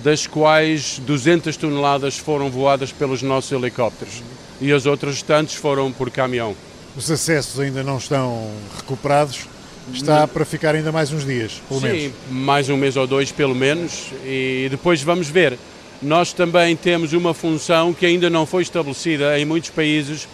das 0.00 0.26
quais 0.26 0.98
200 0.98 1.56
toneladas 1.56 2.18
foram 2.18 2.50
voadas 2.50 2.92
pelos 2.92 3.22
nossos 3.22 3.50
helicópteros 3.52 4.22
e 4.60 4.72
as 4.72 4.86
outras 4.86 5.14
restantes 5.14 5.54
foram 5.54 5.90
por 5.92 6.10
caminhão. 6.10 6.54
Os 6.96 7.10
acessos 7.10 7.58
ainda 7.58 7.82
não 7.82 7.98
estão 7.98 8.50
recuperados, 8.76 9.48
está 9.92 10.26
para 10.26 10.44
ficar 10.44 10.74
ainda 10.74 10.90
mais 10.90 11.12
uns 11.12 11.24
dias, 11.24 11.60
pelo 11.68 11.80
Sim, 11.80 11.86
menos. 11.86 12.12
mais 12.30 12.68
um 12.68 12.76
mês 12.76 12.96
ou 12.96 13.06
dois 13.06 13.30
pelo 13.30 13.54
menos 13.54 14.08
e 14.24 14.68
depois 14.70 15.02
vamos 15.02 15.28
ver. 15.28 15.58
Nós 16.02 16.32
também 16.32 16.74
temos 16.76 17.12
uma 17.12 17.32
função 17.32 17.92
que 17.94 18.04
ainda 18.04 18.28
não 18.28 18.44
foi 18.46 18.62
estabelecida 18.62 19.38
em 19.38 19.44
muitos 19.44 19.70
países, 19.70 20.28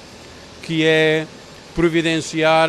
que 0.63 0.85
é 0.85 1.27
providenciar 1.75 2.69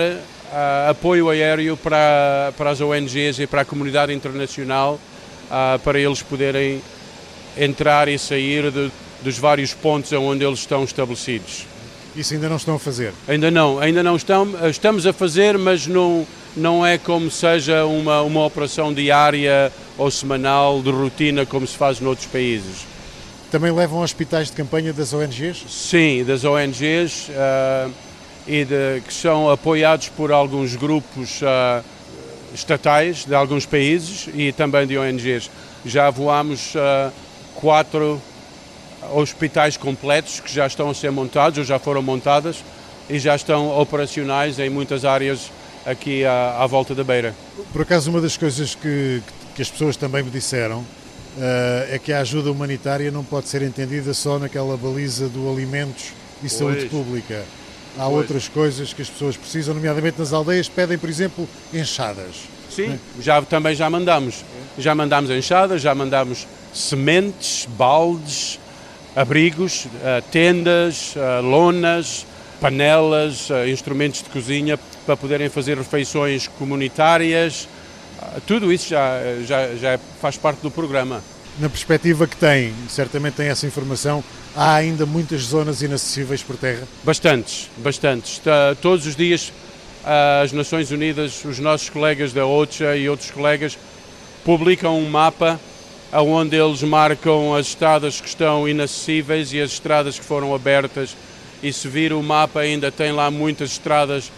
ah, 0.53 0.87
apoio 0.89 1.29
aéreo 1.29 1.77
para, 1.77 2.53
para 2.57 2.69
as 2.71 2.81
ONGs 2.81 3.39
e 3.39 3.47
para 3.47 3.61
a 3.61 3.65
comunidade 3.65 4.13
internacional, 4.13 4.99
ah, 5.49 5.79
para 5.83 5.99
eles 5.99 6.21
poderem 6.21 6.81
entrar 7.57 8.07
e 8.07 8.17
sair 8.19 8.71
de- 8.71 8.91
dos 9.23 9.37
vários 9.37 9.73
pontos 9.73 10.11
onde 10.13 10.43
eles 10.45 10.59
estão 10.59 10.83
estabelecidos. 10.83 11.65
Isso 12.15 12.33
ainda 12.33 12.49
não 12.49 12.57
estão 12.57 12.75
a 12.75 12.79
fazer? 12.79 13.13
Ainda 13.27 13.49
não, 13.49 13.79
ainda 13.79 14.03
não 14.03 14.17
estão, 14.17 14.47
estamos 14.69 15.07
a 15.07 15.13
fazer, 15.13 15.57
mas 15.57 15.87
não, 15.87 16.27
não 16.57 16.85
é 16.85 16.97
como 16.97 17.31
seja 17.31 17.85
uma, 17.85 18.21
uma 18.21 18.45
operação 18.45 18.93
diária 18.93 19.71
ou 19.97 20.11
semanal 20.11 20.81
de 20.81 20.91
rotina 20.91 21.45
como 21.45 21.65
se 21.65 21.77
faz 21.77 22.01
noutros 22.01 22.27
países. 22.27 22.85
Também 23.49 23.71
levam 23.71 24.01
hospitais 24.01 24.47
de 24.47 24.53
campanha 24.53 24.91
das 24.91 25.13
ONGs? 25.13 25.65
Sim, 25.69 26.23
das 26.25 26.43
ONGs 26.43 27.29
uh, 27.29 27.91
e 28.45 28.65
de, 28.65 29.01
que 29.07 29.13
são 29.13 29.49
apoiados 29.49 30.09
por 30.09 30.33
alguns 30.33 30.75
grupos 30.75 31.41
uh, 31.41 31.83
estatais 32.53 33.23
de 33.25 33.33
alguns 33.33 33.65
países 33.65 34.27
e 34.33 34.51
também 34.51 34.85
de 34.85 34.97
ONGs. 34.97 35.49
Já 35.85 36.09
voamos 36.09 36.75
uh, 36.75 37.11
quatro 37.55 38.21
hospitais 39.13 39.77
completos 39.77 40.39
que 40.39 40.53
já 40.53 40.67
estão 40.67 40.89
a 40.89 40.93
ser 40.93 41.11
montados 41.11 41.59
ou 41.59 41.63
já 41.63 41.79
foram 41.79 42.01
montadas 42.01 42.63
e 43.09 43.19
já 43.19 43.35
estão 43.35 43.77
operacionais 43.79 44.59
em 44.59 44.69
muitas 44.69 45.03
áreas 45.05 45.51
aqui 45.85 46.23
à, 46.25 46.57
à 46.59 46.67
volta 46.67 46.93
da 46.93 47.03
beira. 47.03 47.35
Por 47.71 47.81
acaso, 47.81 48.09
uma 48.09 48.21
das 48.21 48.37
coisas 48.37 48.75
que, 48.75 49.21
que 49.55 49.61
as 49.61 49.69
pessoas 49.69 49.97
também 49.97 50.23
me 50.23 50.29
disseram 50.29 50.79
uh, 50.79 50.85
é 51.89 51.99
que 51.99 52.13
a 52.13 52.19
ajuda 52.19 52.51
humanitária 52.51 53.11
não 53.11 53.23
pode 53.23 53.47
ser 53.47 53.61
entendida 53.61 54.13
só 54.13 54.37
naquela 54.39 54.77
baliza 54.77 55.27
do 55.27 55.49
alimentos 55.49 56.13
e 56.37 56.39
pois. 56.41 56.53
saúde 56.53 56.85
pública. 56.85 57.43
Há 57.97 58.05
pois. 58.05 58.15
outras 58.15 58.47
coisas 58.47 58.93
que 58.93 59.01
as 59.01 59.09
pessoas 59.09 59.35
precisam, 59.35 59.73
nomeadamente 59.73 60.17
nas 60.19 60.31
aldeias, 60.31 60.69
pedem, 60.69 60.97
por 60.97 61.09
exemplo, 61.09 61.47
enxadas. 61.73 62.49
Sim, 62.69 62.97
já, 63.19 63.41
também 63.41 63.75
já 63.75 63.89
mandamos. 63.89 64.45
Já 64.77 64.95
mandamos 64.95 65.29
enxadas, 65.29 65.81
já 65.81 65.93
mandamos 65.93 66.47
sementes, 66.73 67.67
baldes, 67.77 68.60
abrigos, 69.15 69.85
uh, 69.85 70.21
tendas, 70.31 71.15
uh, 71.15 71.41
lonas, 71.41 72.25
panelas, 72.59 73.49
instrumentos 73.67 74.21
de 74.21 74.29
cozinha 74.29 74.77
para 75.03 75.17
poderem 75.17 75.49
fazer 75.49 75.79
refeições 75.79 76.47
comunitárias. 76.47 77.67
Tudo 78.45 78.71
isso 78.71 78.89
já, 78.89 79.19
já, 79.43 79.73
já 79.73 79.99
faz 80.21 80.37
parte 80.37 80.61
do 80.61 80.69
programa. 80.69 81.23
Na 81.57 81.67
perspectiva 81.67 82.27
que 82.27 82.35
tem, 82.35 82.71
certamente 82.87 83.33
tem 83.33 83.47
essa 83.47 83.65
informação, 83.65 84.23
há 84.55 84.75
ainda 84.75 85.07
muitas 85.07 85.41
zonas 85.41 85.81
inacessíveis 85.81 86.43
por 86.43 86.55
terra? 86.55 86.87
Bastantes, 87.03 87.67
bastantes. 87.79 88.39
Todos 88.79 89.07
os 89.07 89.15
dias 89.15 89.51
as 90.03 90.51
Nações 90.51 90.91
Unidas, 90.91 91.45
os 91.45 91.59
nossos 91.59 91.89
colegas 91.89 92.33
da 92.33 92.45
OCHA 92.45 92.95
e 92.97 93.07
outros 93.07 93.29
colegas 93.29 93.77
publicam 94.43 94.97
um 94.97 95.07
mapa 95.09 95.59
onde 96.13 96.57
eles 96.57 96.83
marcam 96.83 97.53
as 97.55 97.67
estradas 97.67 98.19
que 98.19 98.27
estão 98.27 98.67
inacessíveis 98.67 99.53
e 99.53 99.61
as 99.61 99.71
estradas 99.71 100.19
que 100.19 100.25
foram 100.25 100.53
abertas 100.53 101.15
e 101.63 101.71
se 101.71 101.87
vir 101.87 102.11
o 102.11 102.21
mapa 102.21 102.59
ainda 102.59 102.91
tem 102.91 103.11
lá 103.11 103.29
muitas 103.29 103.71
estradas 103.71 104.31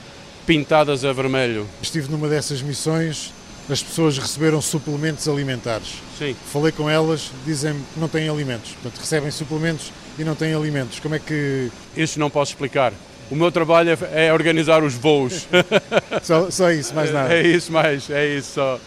pintadas 0.45 1.05
a 1.05 1.13
vermelho. 1.13 1.67
Estive 1.81 2.11
numa 2.11 2.27
dessas 2.27 2.61
missões, 2.61 3.31
as 3.69 3.81
pessoas 3.81 4.17
receberam 4.17 4.61
suplementos 4.61 5.27
alimentares. 5.27 5.95
Sim. 6.17 6.35
Falei 6.51 6.71
com 6.71 6.89
elas, 6.89 7.31
dizem 7.45 7.73
que 7.93 7.99
não 7.99 8.09
têm 8.09 8.27
alimentos. 8.27 8.71
Portanto, 8.73 8.99
recebem 8.99 9.31
suplementos 9.31 9.91
e 10.19 10.23
não 10.23 10.35
têm 10.35 10.53
alimentos. 10.53 10.99
Como 10.99 11.15
é 11.15 11.19
que. 11.19 11.71
Isso 11.95 12.19
não 12.19 12.29
posso 12.29 12.51
explicar. 12.51 12.93
O 13.31 13.35
meu 13.35 13.51
trabalho 13.51 13.89
é, 13.89 14.27
é 14.27 14.33
organizar 14.33 14.83
os 14.83 14.93
voos. 14.93 15.47
só, 16.23 16.51
só, 16.51 16.71
isso, 16.71 16.93
mais 16.93 17.11
nada. 17.11 17.33
É 17.33 17.41
isso, 17.41 17.71
mais, 17.71 18.09
é 18.09 18.35
isso 18.35 18.53
só. 18.53 18.79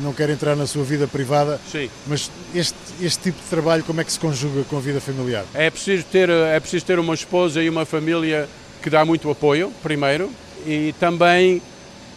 Não 0.00 0.12
quero 0.12 0.32
entrar 0.32 0.56
na 0.56 0.66
sua 0.66 0.84
vida 0.84 1.06
privada, 1.06 1.60
Sim. 1.70 1.90
mas 2.06 2.30
este, 2.54 2.76
este 3.00 3.22
tipo 3.24 3.42
de 3.42 3.48
trabalho, 3.48 3.84
como 3.84 4.00
é 4.00 4.04
que 4.04 4.12
se 4.12 4.18
conjuga 4.18 4.64
com 4.64 4.76
a 4.76 4.80
vida 4.80 5.00
familiar? 5.00 5.44
É 5.54 5.70
preciso 5.70 6.04
ter, 6.04 6.30
é 6.30 6.58
preciso 6.58 6.84
ter 6.86 6.98
uma 6.98 7.14
esposa 7.14 7.62
e 7.62 7.68
uma 7.68 7.84
família 7.84 8.48
que 8.82 8.88
dá 8.88 9.04
muito 9.04 9.30
apoio, 9.30 9.72
primeiro, 9.82 10.30
e 10.66 10.94
também 10.98 11.60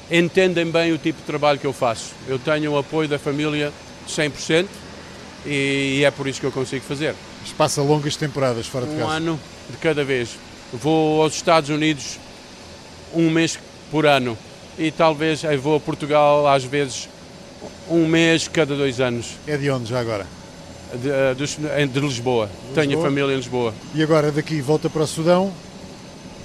entendem 0.10 0.66
bem 0.66 0.92
o 0.92 0.98
tipo 0.98 1.20
de 1.20 1.26
trabalho 1.26 1.60
que 1.60 1.66
eu 1.68 1.74
faço. 1.74 2.12
Eu 2.28 2.40
tenho 2.40 2.72
o 2.72 2.78
apoio 2.78 3.08
da 3.10 3.20
família 3.20 3.72
100% 4.08 4.68
e 5.46 6.04
é 6.06 6.12
por 6.12 6.28
isso 6.28 6.40
que 6.40 6.46
eu 6.46 6.52
consigo 6.52 6.84
fazer. 6.86 7.16
Mas 7.42 7.52
passa 7.52 7.82
longas 7.82 8.16
temporadas 8.16 8.68
fora 8.68 8.86
de 8.86 8.94
casa? 8.94 9.06
Um 9.06 9.10
ano 9.10 9.40
de 9.70 9.78
cada 9.78 10.04
vez. 10.04 10.38
Vou 10.74 11.22
aos 11.22 11.36
Estados 11.36 11.70
Unidos 11.70 12.18
um 13.14 13.30
mês 13.30 13.60
por 13.92 14.06
ano 14.06 14.38
e 14.78 14.90
talvez 14.92 15.44
vou 15.62 15.76
a 15.76 15.80
Portugal 15.80 16.48
às 16.48 16.64
vezes 16.64 17.08
um 17.90 18.08
mês 18.08 18.48
cada 18.48 18.76
dois 18.76 19.00
anos. 19.00 19.38
É 19.46 19.56
de 19.56 19.70
onde 19.70 19.90
já 19.90 20.00
agora? 20.00 20.26
De, 20.94 21.10
eh, 21.10 21.36
de, 21.36 21.88
de 21.88 22.00
Lisboa. 22.00 22.50
Lisboa. 22.50 22.50
Tenho 22.74 23.02
família 23.02 23.34
em 23.34 23.38
Lisboa. 23.38 23.74
E 23.94 24.02
agora 24.02 24.32
daqui 24.32 24.62
volta 24.62 24.90
para 24.90 25.04
o 25.04 25.08
Sudão 25.08 25.54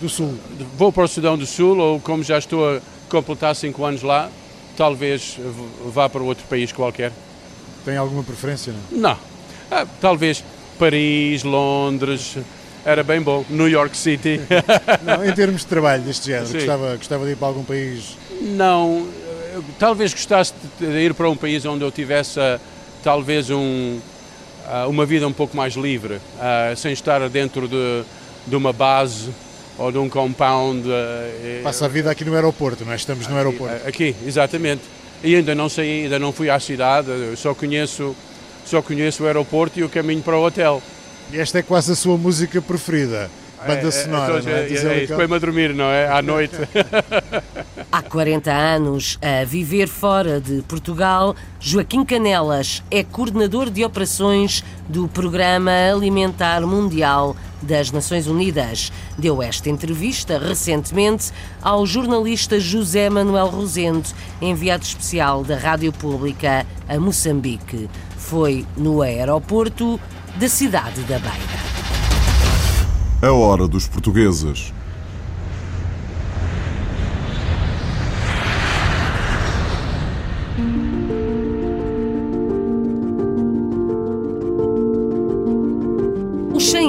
do 0.01 0.09
Sul? 0.09 0.35
Vou 0.77 0.93
para 0.93 1.05
o 1.05 1.09
Sudão 1.09 1.37
do 1.37 1.47
Sul 1.47 1.79
ou 1.79 2.01
como 2.01 2.23
já 2.23 2.39
estou 2.39 2.77
a 2.77 2.81
completar 3.09 3.57
cinco 3.57 3.85
anos 3.85 4.03
lá, 4.03 4.31
talvez 4.77 5.39
vá 5.87 6.09
para 6.09 6.23
outro 6.23 6.45
país 6.49 6.71
qualquer. 6.71 7.13
Tem 7.85 7.97
alguma 7.97 8.23
preferência? 8.23 8.75
Não. 8.91 9.01
não. 9.01 9.19
Ah, 9.71 9.87
talvez 10.01 10.45
Paris, 10.79 11.43
Londres, 11.43 12.37
era 12.85 13.03
bem 13.03 13.21
bom. 13.21 13.45
New 13.49 13.69
York 13.69 13.97
City. 13.97 14.41
Não, 15.05 15.25
em 15.25 15.33
termos 15.33 15.63
de 15.63 15.67
trabalho 15.67 16.03
deste 16.03 16.27
género, 16.27 16.53
gostava, 16.53 16.97
gostava 16.97 17.25
de 17.27 17.33
ir 17.33 17.37
para 17.37 17.49
algum 17.49 17.65
país? 17.65 18.17
Não, 18.41 19.09
talvez 19.79 20.13
gostasse 20.13 20.53
de 20.79 20.87
ir 20.87 21.15
para 21.15 21.29
um 21.29 21.37
país 21.37 21.65
onde 21.65 21.85
eu 21.85 21.91
tivesse 21.91 22.39
talvez 23.03 23.51
um, 23.51 23.99
ah, 24.67 24.87
uma 24.87 25.07
vida 25.07 25.27
um 25.27 25.33
pouco 25.33 25.57
mais 25.57 25.75
livre, 25.75 26.21
ah, 26.41 26.73
sem 26.77 26.93
estar 26.93 27.27
dentro 27.29 27.67
de, 27.69 28.03
de 28.47 28.57
uma 28.57 28.73
base 28.73 29.31
ou 29.79 29.91
de 29.91 29.99
um 29.99 30.09
compound. 30.09 30.83
Ah, 30.91 31.63
Passa 31.63 31.87
a 31.87 31.89
vida 31.89 32.11
aqui 32.11 32.25
no 32.25 32.35
aeroporto, 32.35 32.85
não 32.85 32.93
é? 32.93 32.97
Estamos 32.97 33.27
no 33.27 33.37
aeroporto. 33.37 33.87
Aqui, 33.87 34.15
exatamente. 34.27 34.83
E 35.23 35.35
ainda 35.35 35.55
não 35.55 35.69
saí, 35.69 36.05
ainda 36.05 36.19
não 36.19 36.33
fui 36.33 36.49
à 36.49 36.61
cidade, 36.61 37.09
só 37.37 37.55
conheço, 37.55 38.15
só 38.65 38.81
conheço 38.81 39.25
o 39.25 39.27
aeroporto 39.27 39.79
e 39.81 39.83
o 39.83 39.89
caminho 39.89 40.23
para 40.23 40.37
o 40.37 40.45
hotel. 40.45 40.83
E 41.31 41.39
esta 41.39 41.59
é 41.59 41.63
quase 41.63 41.93
a 41.93 41.95
sua 41.95 42.17
música 42.17 42.61
preferida, 42.63 43.31
banda 43.67 43.91
sonora, 43.91 44.39
é, 44.39 44.43
não 44.43 44.51
é? 44.51 44.61
é, 44.61 45.01
é, 45.01 45.05
é 45.05 45.07
Põe-me 45.07 45.35
a 45.35 45.39
dormir, 45.39 45.75
não 45.75 45.85
é? 45.85 46.09
À 46.09 46.23
noite. 46.23 46.57
Há 47.93 48.03
40 48.03 48.51
anos 48.51 49.19
a 49.21 49.45
viver 49.45 49.89
fora 49.89 50.41
de 50.41 50.63
Portugal, 50.63 51.37
Joaquim 51.61 52.05
Canelas 52.05 52.83
é 52.91 53.03
coordenador 53.03 53.69
de 53.71 53.85
operações 53.85 54.65
do 54.89 55.07
Programa 55.09 55.71
Alimentar 55.93 56.63
Mundial 56.63 57.37
das 57.63 57.91
Nações 57.91 58.27
Unidas. 58.27 58.93
Deu 59.19 59.43
esta 59.43 59.69
entrevista 59.69 60.39
recentemente 60.39 61.31
ao 61.61 61.87
jornalista 61.87 62.59
José 62.59 63.11
Manuel 63.11 63.49
Rosendo, 63.49 64.09
enviado 64.41 64.85
especial 64.85 65.45
da 65.45 65.57
Rádio 65.57 65.93
Pública 65.93 66.65
a 66.89 66.99
Moçambique. 66.99 67.89
Foi 68.17 68.65
no 68.77 69.03
aeroporto 69.03 70.01
da 70.37 70.49
cidade 70.49 71.03
da 71.03 71.19
Beira. 71.19 71.59
A 73.23 73.33
hora 73.33 73.67
dos 73.67 73.89
portugueses. 73.89 74.73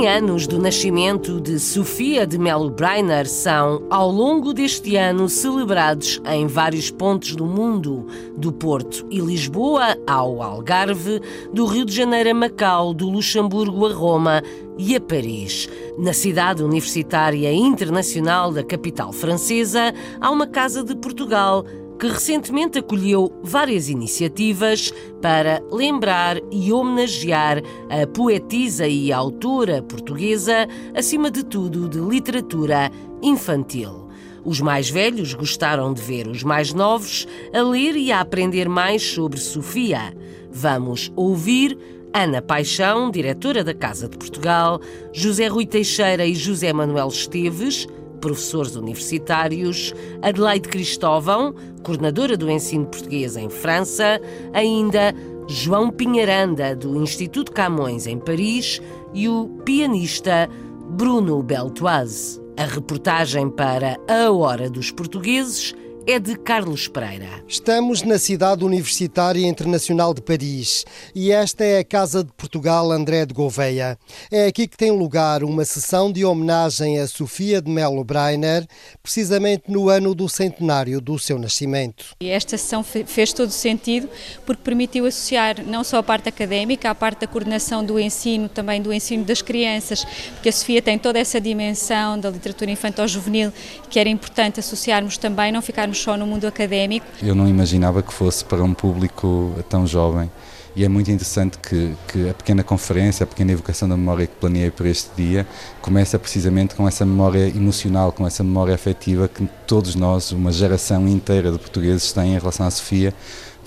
Anos 0.10 0.48
do 0.48 0.58
nascimento 0.58 1.40
de 1.40 1.60
Sofia 1.60 2.26
de 2.26 2.40
Melo 2.40 2.72
Breiner 2.72 3.28
são, 3.28 3.84
ao 3.92 4.10
longo 4.10 4.54
deste 4.54 4.96
ano, 4.96 5.30
celebrados 5.30 6.20
em 6.26 6.48
vários 6.48 6.90
pontos 6.90 7.36
do 7.36 7.46
mundo, 7.46 8.08
do 8.36 8.52
Porto 8.52 9.06
e 9.12 9.20
Lisboa 9.20 9.96
ao 10.08 10.42
Algarve, 10.42 11.22
do 11.54 11.66
Rio 11.66 11.86
de 11.86 11.94
Janeiro 11.94 12.32
a 12.32 12.34
Macau, 12.34 12.92
do 12.92 13.08
Luxemburgo 13.08 13.86
a 13.86 13.94
Roma 13.94 14.42
e 14.80 14.96
a 14.96 15.02
Paris. 15.02 15.70
Na 16.00 16.14
cidade 16.14 16.64
universitária 16.64 17.54
internacional 17.54 18.52
da 18.52 18.64
capital 18.64 19.12
francesa, 19.12 19.94
há 20.20 20.32
uma 20.32 20.48
Casa 20.48 20.84
de 20.84 20.96
Portugal 20.96 21.64
que 22.00 22.08
recentemente 22.08 22.80
acolheu 22.80 23.32
várias 23.44 23.90
iniciativas 23.90 24.94
para 25.22 25.62
lembrar 25.70 26.38
e 26.50 26.72
homenagear 26.72 27.62
a 27.90 28.08
poetisa 28.08 28.88
e 28.88 29.12
autora 29.12 29.84
portuguesa, 29.84 30.66
acima 30.96 31.30
de 31.30 31.44
tudo 31.44 31.90
de 31.90 32.00
literatura 32.00 32.90
infantil. 33.22 34.08
Os 34.46 34.62
mais 34.62 34.90
velhos 34.90 35.34
gostaram 35.34 35.94
de 35.94 36.02
ver 36.02 36.26
os 36.26 36.42
mais 36.42 36.74
novos 36.74 37.28
a 37.54 37.62
ler 37.62 37.98
e 37.98 38.14
a 38.14 38.22
aprender 38.22 38.70
mais 38.70 39.04
sobre 39.04 39.38
Sofia. 39.38 40.16
Vamos 40.50 41.12
ouvir 41.18 41.78
Ana 42.14 42.42
Paixão, 42.42 43.12
diretora 43.12 43.64
da 43.64 43.74
Casa 43.74 44.08
de 44.08 44.18
Portugal, 44.18 44.80
José 45.12 45.48
Rui 45.48 45.66
Teixeira 45.66 46.26
e 46.26 46.34
José 46.34 46.72
Manuel 46.72 47.10
Esteves, 47.10 47.88
professores 48.20 48.76
universitários, 48.76 49.94
Adelaide 50.22 50.70
Cristóvão, 50.70 51.54
coordenadora 51.84 52.38
do 52.38 52.50
ensino 52.50 52.86
português 52.86 53.36
em 53.36 53.50
França, 53.50 54.20
ainda 54.54 55.14
João 55.48 55.90
Pinharanda, 55.90 56.76
do 56.76 57.02
Instituto 57.02 57.52
Camões 57.52 58.06
em 58.06 58.20
Paris, 58.20 58.82
e 59.14 59.28
o 59.28 59.50
pianista 59.66 60.48
Bruno 60.92 61.42
Beltoise. 61.42 62.40
A 62.58 62.66
reportagem 62.66 63.50
para 63.50 63.98
A 64.08 64.32
Hora 64.32 64.70
dos 64.70 64.92
Portugueses 64.92 65.74
é 66.12 66.18
de 66.18 66.36
Carlos 66.36 66.88
Pereira. 66.88 67.28
Estamos 67.48 68.02
na 68.02 68.18
cidade 68.18 68.66
universitária 68.66 69.46
internacional 69.46 70.12
de 70.12 70.24
Paris 70.24 70.84
e 71.14 71.32
esta 71.32 71.64
é 71.64 71.78
a 71.78 71.84
Casa 71.84 72.24
de 72.24 72.32
Portugal 72.34 72.92
André 72.92 73.28
de 73.28 73.34
Gouveia. 73.34 73.96
É 74.32 74.48
aqui 74.48 74.68
que 74.68 74.76
tem 74.76 74.90
lugar 74.90 75.44
uma 75.44 75.64
sessão 75.64 76.12
de 76.12 76.26
homenagem 76.26 77.00
a 77.00 77.06
Sofia 77.06 77.62
de 77.62 77.70
Melo 77.70 78.04
Breiner, 78.04 78.66
precisamente 79.04 79.66
no 79.68 79.88
ano 79.88 80.16
do 80.16 80.28
centenário 80.28 81.00
do 81.00 81.20
seu 81.20 81.38
nascimento. 81.38 82.16
E 82.20 82.30
esta 82.30 82.58
sessão 82.58 82.84
fez 82.84 83.32
todo 83.32 83.52
sentido 83.52 84.10
porque 84.48 84.64
permitiu 84.64 85.06
associar 85.06 85.64
não 85.64 85.84
só 85.84 85.98
a 85.98 86.04
parte 86.04 86.28
académica, 86.28 86.90
a 86.90 86.96
parte 86.96 87.22
da 87.22 87.28
coordenação 87.28 87.86
do 87.86 88.00
ensino, 88.00 88.50
também 88.50 88.82
do 88.82 88.92
ensino 88.92 89.24
das 89.24 89.44
crianças, 89.44 90.04
porque 90.34 90.50
a 90.50 90.54
Sofia 90.54 90.82
tem 90.82 90.98
toda 90.98 91.20
essa 91.20 91.40
dimensão 91.40 92.20
da 92.20 92.32
literatura 92.32 92.72
infantil-juvenil 92.72 93.54
que 93.92 94.00
era 94.00 94.10
importante 94.10 94.60
associarmos 94.60 95.16
também, 95.16 95.52
não 95.52 95.62
ficarmos 95.62 95.99
só 96.00 96.18
no 96.18 96.26
mundo 96.26 96.46
académico. 96.46 97.06
Eu 97.22 97.36
não 97.36 97.48
imaginava 97.48 98.02
que 98.02 98.14
fosse 98.14 98.44
para 98.44 98.64
um 98.64 98.74
público 98.74 99.54
tão 99.70 99.86
jovem 99.86 100.30
e 100.76 100.86
é 100.86 100.88
muito 100.88 101.12
interessante 101.12 101.58
que, 101.58 101.94
que, 102.08 102.30
a 102.30 102.34
pequena 102.34 102.64
conferência, 102.64 103.24
a 103.24 103.28
pequena 103.28 103.52
evocação 103.52 103.90
da 103.90 103.98
memória 103.98 104.28
que 104.28 104.36
planeei 104.36 104.72
para 104.72 104.88
este 104.88 105.10
dia, 105.16 105.46
começa 105.82 106.18
precisamente 106.18 106.76
com 106.76 106.88
essa 106.88 107.06
memória 107.06 107.48
emocional, 107.50 108.12
com 108.12 108.26
essa 108.26 108.44
memória 108.44 108.74
afetiva 108.74 109.28
que 109.28 109.48
todos 109.68 109.96
nós, 109.96 110.32
uma 110.32 110.52
geração 110.52 111.08
inteira 111.08 111.52
de 111.52 111.60
portugueses, 111.60 112.14
têm 112.14 112.36
em 112.36 112.40
relação 112.40 112.66
à 112.66 112.72
Sofia, 112.72 113.14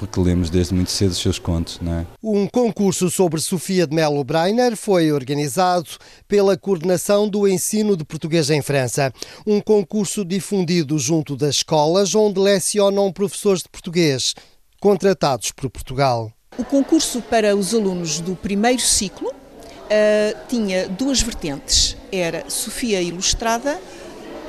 porque 0.03 0.19
lemos 0.19 0.51
desde 0.51 0.75
muito 0.75 0.91
cedo 0.91 1.13
os 1.13 1.19
seus 1.19 1.39
contos. 1.39 1.79
Não 1.81 2.01
é? 2.01 2.07
Um 2.21 2.49
concurso 2.49 3.09
sobre 3.09 3.41
Sofia 3.41 3.87
de 3.87 3.95
Melo 3.95 4.25
Breiner 4.25 4.77
foi 4.77 5.13
organizado 5.13 5.89
pela 6.27 6.57
Coordenação 6.57 7.29
do 7.29 7.47
Ensino 7.47 7.97
de 7.97 8.05
Português 8.05 8.51
em 8.51 8.61
França. 8.61 9.13
Um 9.47 9.61
concurso 9.61 10.25
difundido 10.25 10.99
junto 10.99 11.37
das 11.37 11.57
escolas 11.57 12.17
onde 12.17 12.41
lecionam 12.41 13.13
professores 13.13 13.63
de 13.63 13.69
português, 13.69 14.35
contratados 14.81 15.53
por 15.53 15.71
Portugal. 15.71 16.33
O 16.59 16.65
concurso 16.65 17.23
para 17.23 17.55
os 17.55 17.73
alunos 17.73 18.19
do 18.19 18.35
primeiro 18.35 18.83
ciclo 18.83 19.29
uh, 19.29 20.39
tinha 20.49 20.89
duas 20.89 21.23
vertentes. 21.23 21.97
Era 22.11 22.51
Sofia 22.51 23.01
Ilustrada 23.01 23.81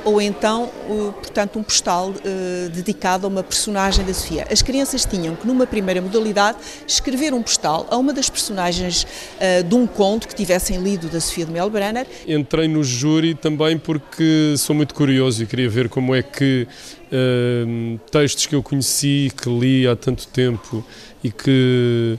ou 0.04 0.20
então, 0.20 0.70
portanto, 1.14 1.58
um 1.58 1.62
postal 1.62 2.10
uh, 2.10 2.68
dedicado 2.70 3.26
a 3.26 3.30
uma 3.30 3.42
personagem 3.42 4.04
da 4.04 4.12
Sofia. 4.12 4.46
As 4.50 4.60
crianças 4.60 5.04
tinham 5.04 5.34
que, 5.34 5.46
numa 5.46 5.66
primeira 5.66 6.00
modalidade, 6.00 6.58
escrever 6.86 7.32
um 7.32 7.42
postal 7.42 7.86
a 7.90 7.96
uma 7.96 8.12
das 8.12 8.28
personagens 8.28 9.04
uh, 9.04 9.64
de 9.64 9.74
um 9.74 9.86
conto 9.86 10.28
que 10.28 10.34
tivessem 10.34 10.82
lido 10.82 11.08
da 11.08 11.20
Sofia 11.20 11.46
de 11.46 11.52
Melbrenner. 11.52 12.06
Entrei 12.26 12.68
no 12.68 12.84
júri 12.84 13.34
também 13.34 13.78
porque 13.78 14.54
sou 14.58 14.76
muito 14.76 14.94
curioso 14.94 15.42
e 15.42 15.46
queria 15.46 15.68
ver 15.68 15.88
como 15.88 16.14
é 16.14 16.22
que 16.22 16.68
uh, 17.10 17.98
textos 18.10 18.46
que 18.46 18.54
eu 18.54 18.62
conheci, 18.62 19.32
que 19.34 19.48
li 19.48 19.88
há 19.88 19.96
tanto 19.96 20.28
tempo 20.28 20.84
e 21.22 21.30
que 21.30 22.18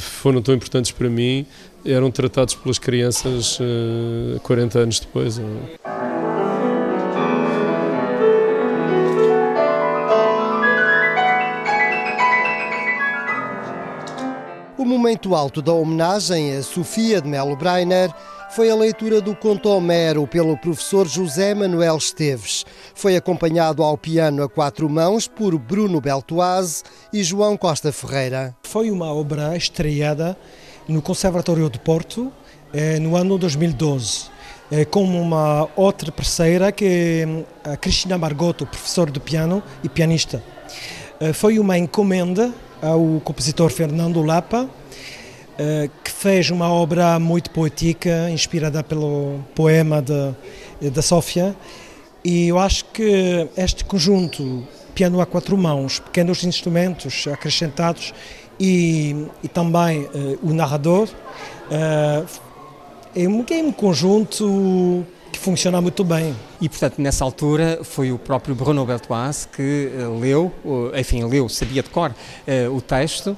foram 0.00 0.40
tão 0.40 0.54
importantes 0.54 0.92
para 0.92 1.10
mim, 1.10 1.44
eram 1.84 2.12
tratados 2.12 2.54
pelas 2.54 2.78
crianças 2.78 3.58
40 4.42 4.78
anos 4.78 5.00
depois. 5.00 5.40
Momento 14.84 15.34
alto 15.34 15.62
da 15.62 15.72
homenagem 15.72 16.56
a 16.56 16.62
Sofia 16.62 17.20
de 17.20 17.28
Melo 17.28 17.56
Breiner 17.56 18.12
foi 18.50 18.70
a 18.70 18.74
leitura 18.74 19.20
do 19.20 19.34
conto 19.34 19.68
Homero 19.68 20.26
pelo 20.26 20.56
professor 20.56 21.06
José 21.06 21.54
Manuel 21.54 21.96
Esteves. 21.96 22.64
Foi 22.94 23.16
acompanhado 23.16 23.82
ao 23.82 23.96
piano 23.96 24.42
a 24.42 24.48
quatro 24.48 24.88
mãos 24.88 25.26
por 25.26 25.58
Bruno 25.58 26.00
Beltoise 26.00 26.82
e 27.12 27.24
João 27.24 27.56
Costa 27.56 27.90
Ferreira. 27.90 28.54
Foi 28.62 28.90
uma 28.90 29.12
obra 29.12 29.56
estreada 29.56 30.36
no 30.86 31.00
Conservatório 31.00 31.68
de 31.70 31.78
Porto 31.78 32.32
eh, 32.72 32.98
no 32.98 33.16
ano 33.16 33.38
2012 33.38 34.26
eh, 34.70 34.84
com 34.84 35.04
uma 35.04 35.68
outra 35.74 36.12
parceira 36.12 36.70
que 36.70 36.84
é 37.64 37.72
a 37.72 37.76
Cristina 37.76 38.18
Margotto, 38.18 38.66
professor 38.66 39.10
de 39.10 39.20
piano 39.20 39.62
e 39.82 39.88
pianista. 39.88 40.42
Eh, 41.20 41.32
foi 41.32 41.58
uma 41.58 41.78
encomenda 41.78 42.52
ao 42.82 43.20
compositor 43.24 43.70
Fernando 43.70 44.22
Lapa, 44.22 44.68
eh, 45.58 45.88
que 46.04 46.10
fez 46.10 46.50
uma 46.50 46.70
obra 46.70 47.18
muito 47.18 47.50
poética, 47.50 48.30
inspirada 48.30 48.82
pelo 48.82 49.40
poema 49.54 50.02
de, 50.02 50.90
da 50.90 51.02
Sófia. 51.02 51.56
E 52.24 52.48
eu 52.48 52.58
acho 52.58 52.84
que 52.86 53.48
este 53.56 53.84
conjunto, 53.84 54.66
piano 54.94 55.20
a 55.20 55.26
quatro 55.26 55.56
mãos, 55.56 55.98
pequenos 55.98 56.44
instrumentos 56.44 57.26
acrescentados 57.32 58.12
e, 58.58 59.26
e 59.42 59.48
também 59.48 60.02
uh, 60.02 60.38
o 60.42 60.52
narrador, 60.52 61.08
uh, 61.70 62.26
é, 63.14 63.28
um, 63.28 63.44
é 63.48 63.62
um 63.62 63.72
conjunto 63.72 65.06
que 65.36 65.44
funciona 65.44 65.80
muito 65.80 66.02
bem. 66.02 66.34
E, 66.60 66.68
portanto, 66.68 66.98
nessa 66.98 67.24
altura 67.24 67.80
foi 67.82 68.10
o 68.10 68.18
próprio 68.18 68.54
Bruno 68.54 68.84
Beltoise 68.84 69.46
que 69.48 69.90
uh, 69.94 70.18
leu, 70.18 70.52
enfim, 70.98 71.24
leu, 71.24 71.48
sabia 71.48 71.82
de 71.82 71.90
cor 71.90 72.14
o 72.72 72.80
texto 72.80 73.36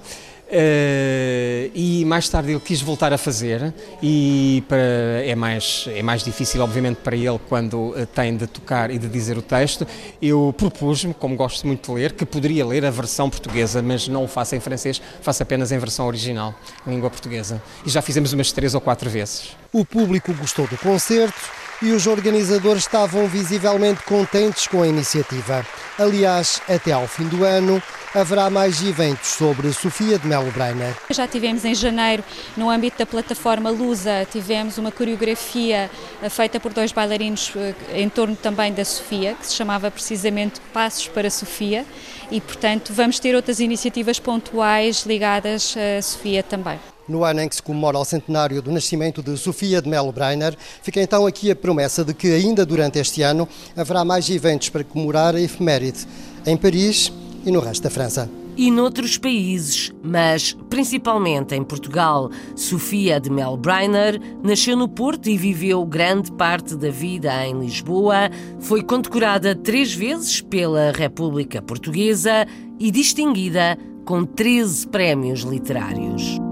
Uh, 0.48 1.70
e 1.74 2.06
mais 2.06 2.26
tarde 2.26 2.52
ele 2.52 2.60
quis 2.60 2.80
voltar 2.80 3.12
a 3.12 3.18
fazer 3.18 3.74
e 4.02 4.64
para, 4.66 4.78
é, 5.22 5.34
mais, 5.34 5.84
é 5.88 6.02
mais 6.02 6.24
difícil 6.24 6.62
obviamente 6.62 6.96
para 7.04 7.14
ele 7.14 7.38
quando 7.50 7.90
uh, 7.90 8.06
tem 8.06 8.34
de 8.34 8.46
tocar 8.46 8.90
e 8.90 8.98
de 8.98 9.08
dizer 9.08 9.36
o 9.36 9.42
texto. 9.42 9.86
Eu 10.22 10.54
propus-me, 10.56 11.12
como 11.12 11.36
gosto 11.36 11.66
muito 11.66 11.92
de 11.92 12.00
ler 12.00 12.12
que 12.14 12.24
poderia 12.24 12.64
ler 12.64 12.86
a 12.86 12.90
versão 12.90 13.28
portuguesa 13.28 13.82
mas 13.82 14.08
não 14.08 14.24
o 14.24 14.28
faço 14.28 14.56
em 14.56 14.60
francês, 14.60 15.02
faço 15.20 15.42
apenas 15.42 15.70
em 15.70 15.78
versão 15.78 16.06
original 16.06 16.54
em 16.86 16.92
língua 16.92 17.10
portuguesa. 17.10 17.62
E 17.84 17.90
já 17.90 18.00
fizemos 18.00 18.32
umas 18.32 18.50
três 18.50 18.74
ou 18.74 18.80
quatro 18.80 19.10
vezes. 19.10 19.54
O 19.70 19.84
público 19.84 20.32
gostou 20.32 20.66
do 20.66 20.78
concerto 20.78 21.67
e 21.80 21.92
os 21.92 22.06
organizadores 22.06 22.82
estavam 22.82 23.26
visivelmente 23.26 24.02
contentes 24.02 24.66
com 24.66 24.82
a 24.82 24.88
iniciativa. 24.88 25.64
Aliás, 25.98 26.60
até 26.68 26.92
ao 26.92 27.06
fim 27.06 27.24
do 27.24 27.44
ano, 27.44 27.82
haverá 28.14 28.50
mais 28.50 28.82
eventos 28.82 29.28
sobre 29.28 29.72
Sofia 29.72 30.18
de 30.18 30.26
Melo 30.26 30.50
Breiner. 30.50 30.94
Já 31.10 31.26
tivemos 31.28 31.64
em 31.64 31.74
janeiro, 31.74 32.24
no 32.56 32.70
âmbito 32.70 32.98
da 32.98 33.06
plataforma 33.06 33.70
Lusa, 33.70 34.26
tivemos 34.30 34.78
uma 34.78 34.90
coreografia 34.90 35.90
eh, 36.22 36.28
feita 36.28 36.58
por 36.58 36.72
dois 36.72 36.92
bailarinos 36.92 37.52
eh, 37.56 37.74
em 37.92 38.08
torno 38.08 38.34
também 38.34 38.72
da 38.72 38.84
Sofia, 38.84 39.34
que 39.34 39.46
se 39.46 39.54
chamava 39.54 39.90
precisamente 39.90 40.60
Passos 40.72 41.08
para 41.08 41.30
Sofia, 41.30 41.84
e 42.30 42.40
portanto 42.40 42.92
vamos 42.92 43.18
ter 43.18 43.34
outras 43.34 43.60
iniciativas 43.60 44.18
pontuais 44.18 45.04
ligadas 45.06 45.74
a 45.76 46.02
Sofia 46.02 46.42
também 46.42 46.78
no 47.08 47.24
ano 47.24 47.40
em 47.40 47.48
que 47.48 47.56
se 47.56 47.62
comemora 47.62 47.98
o 47.98 48.04
centenário 48.04 48.60
do 48.60 48.70
nascimento 48.70 49.22
de 49.22 49.36
Sofia 49.36 49.80
de 49.80 49.88
Melo 49.88 50.12
Breiner. 50.12 50.56
Fica 50.82 51.00
então 51.00 51.26
aqui 51.26 51.50
a 51.50 51.56
promessa 51.56 52.04
de 52.04 52.12
que 52.12 52.28
ainda 52.28 52.66
durante 52.66 52.98
este 52.98 53.22
ano 53.22 53.48
haverá 53.76 54.04
mais 54.04 54.28
eventos 54.28 54.68
para 54.68 54.84
comemorar 54.84 55.34
a 55.34 55.40
efeméride 55.40 56.06
em 56.46 56.56
Paris 56.56 57.12
e 57.44 57.50
no 57.50 57.60
resto 57.60 57.82
da 57.82 57.90
França 57.90 58.28
e 58.58 58.72
noutros 58.72 59.16
países, 59.16 59.92
mas 60.02 60.52
principalmente 60.68 61.54
em 61.54 61.62
Portugal. 61.62 62.28
Sofia 62.56 63.20
de 63.20 63.30
Melbreiner 63.30 64.20
nasceu 64.42 64.76
no 64.76 64.88
Porto 64.88 65.28
e 65.28 65.38
viveu 65.38 65.86
grande 65.86 66.32
parte 66.32 66.74
da 66.74 66.90
vida 66.90 67.46
em 67.46 67.60
Lisboa. 67.60 68.28
Foi 68.58 68.82
condecorada 68.82 69.54
três 69.54 69.94
vezes 69.94 70.40
pela 70.40 70.90
República 70.90 71.62
Portuguesa 71.62 72.48
e 72.80 72.90
distinguida 72.90 73.78
com 74.04 74.24
13 74.24 74.88
prémios 74.88 75.42
literários. 75.42 76.47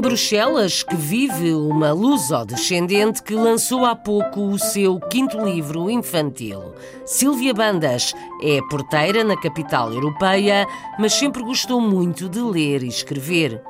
Bruxelas 0.00 0.82
que 0.82 0.94
vive 0.94 1.54
uma 1.54 1.90
luso-descendente 1.92 3.22
que 3.22 3.34
lançou 3.34 3.86
há 3.86 3.96
pouco 3.96 4.40
o 4.40 4.58
seu 4.58 5.00
quinto 5.00 5.38
livro 5.38 5.90
infantil. 5.90 6.74
Silvia 7.06 7.54
Bandas 7.54 8.12
é 8.42 8.60
porteira 8.68 9.24
na 9.24 9.36
capital 9.36 9.90
europeia, 9.92 10.66
mas 10.98 11.14
sempre 11.14 11.42
gostou 11.42 11.80
muito 11.80 12.28
de 12.28 12.40
ler 12.40 12.82
e 12.82 12.88
escrever. 12.88 13.62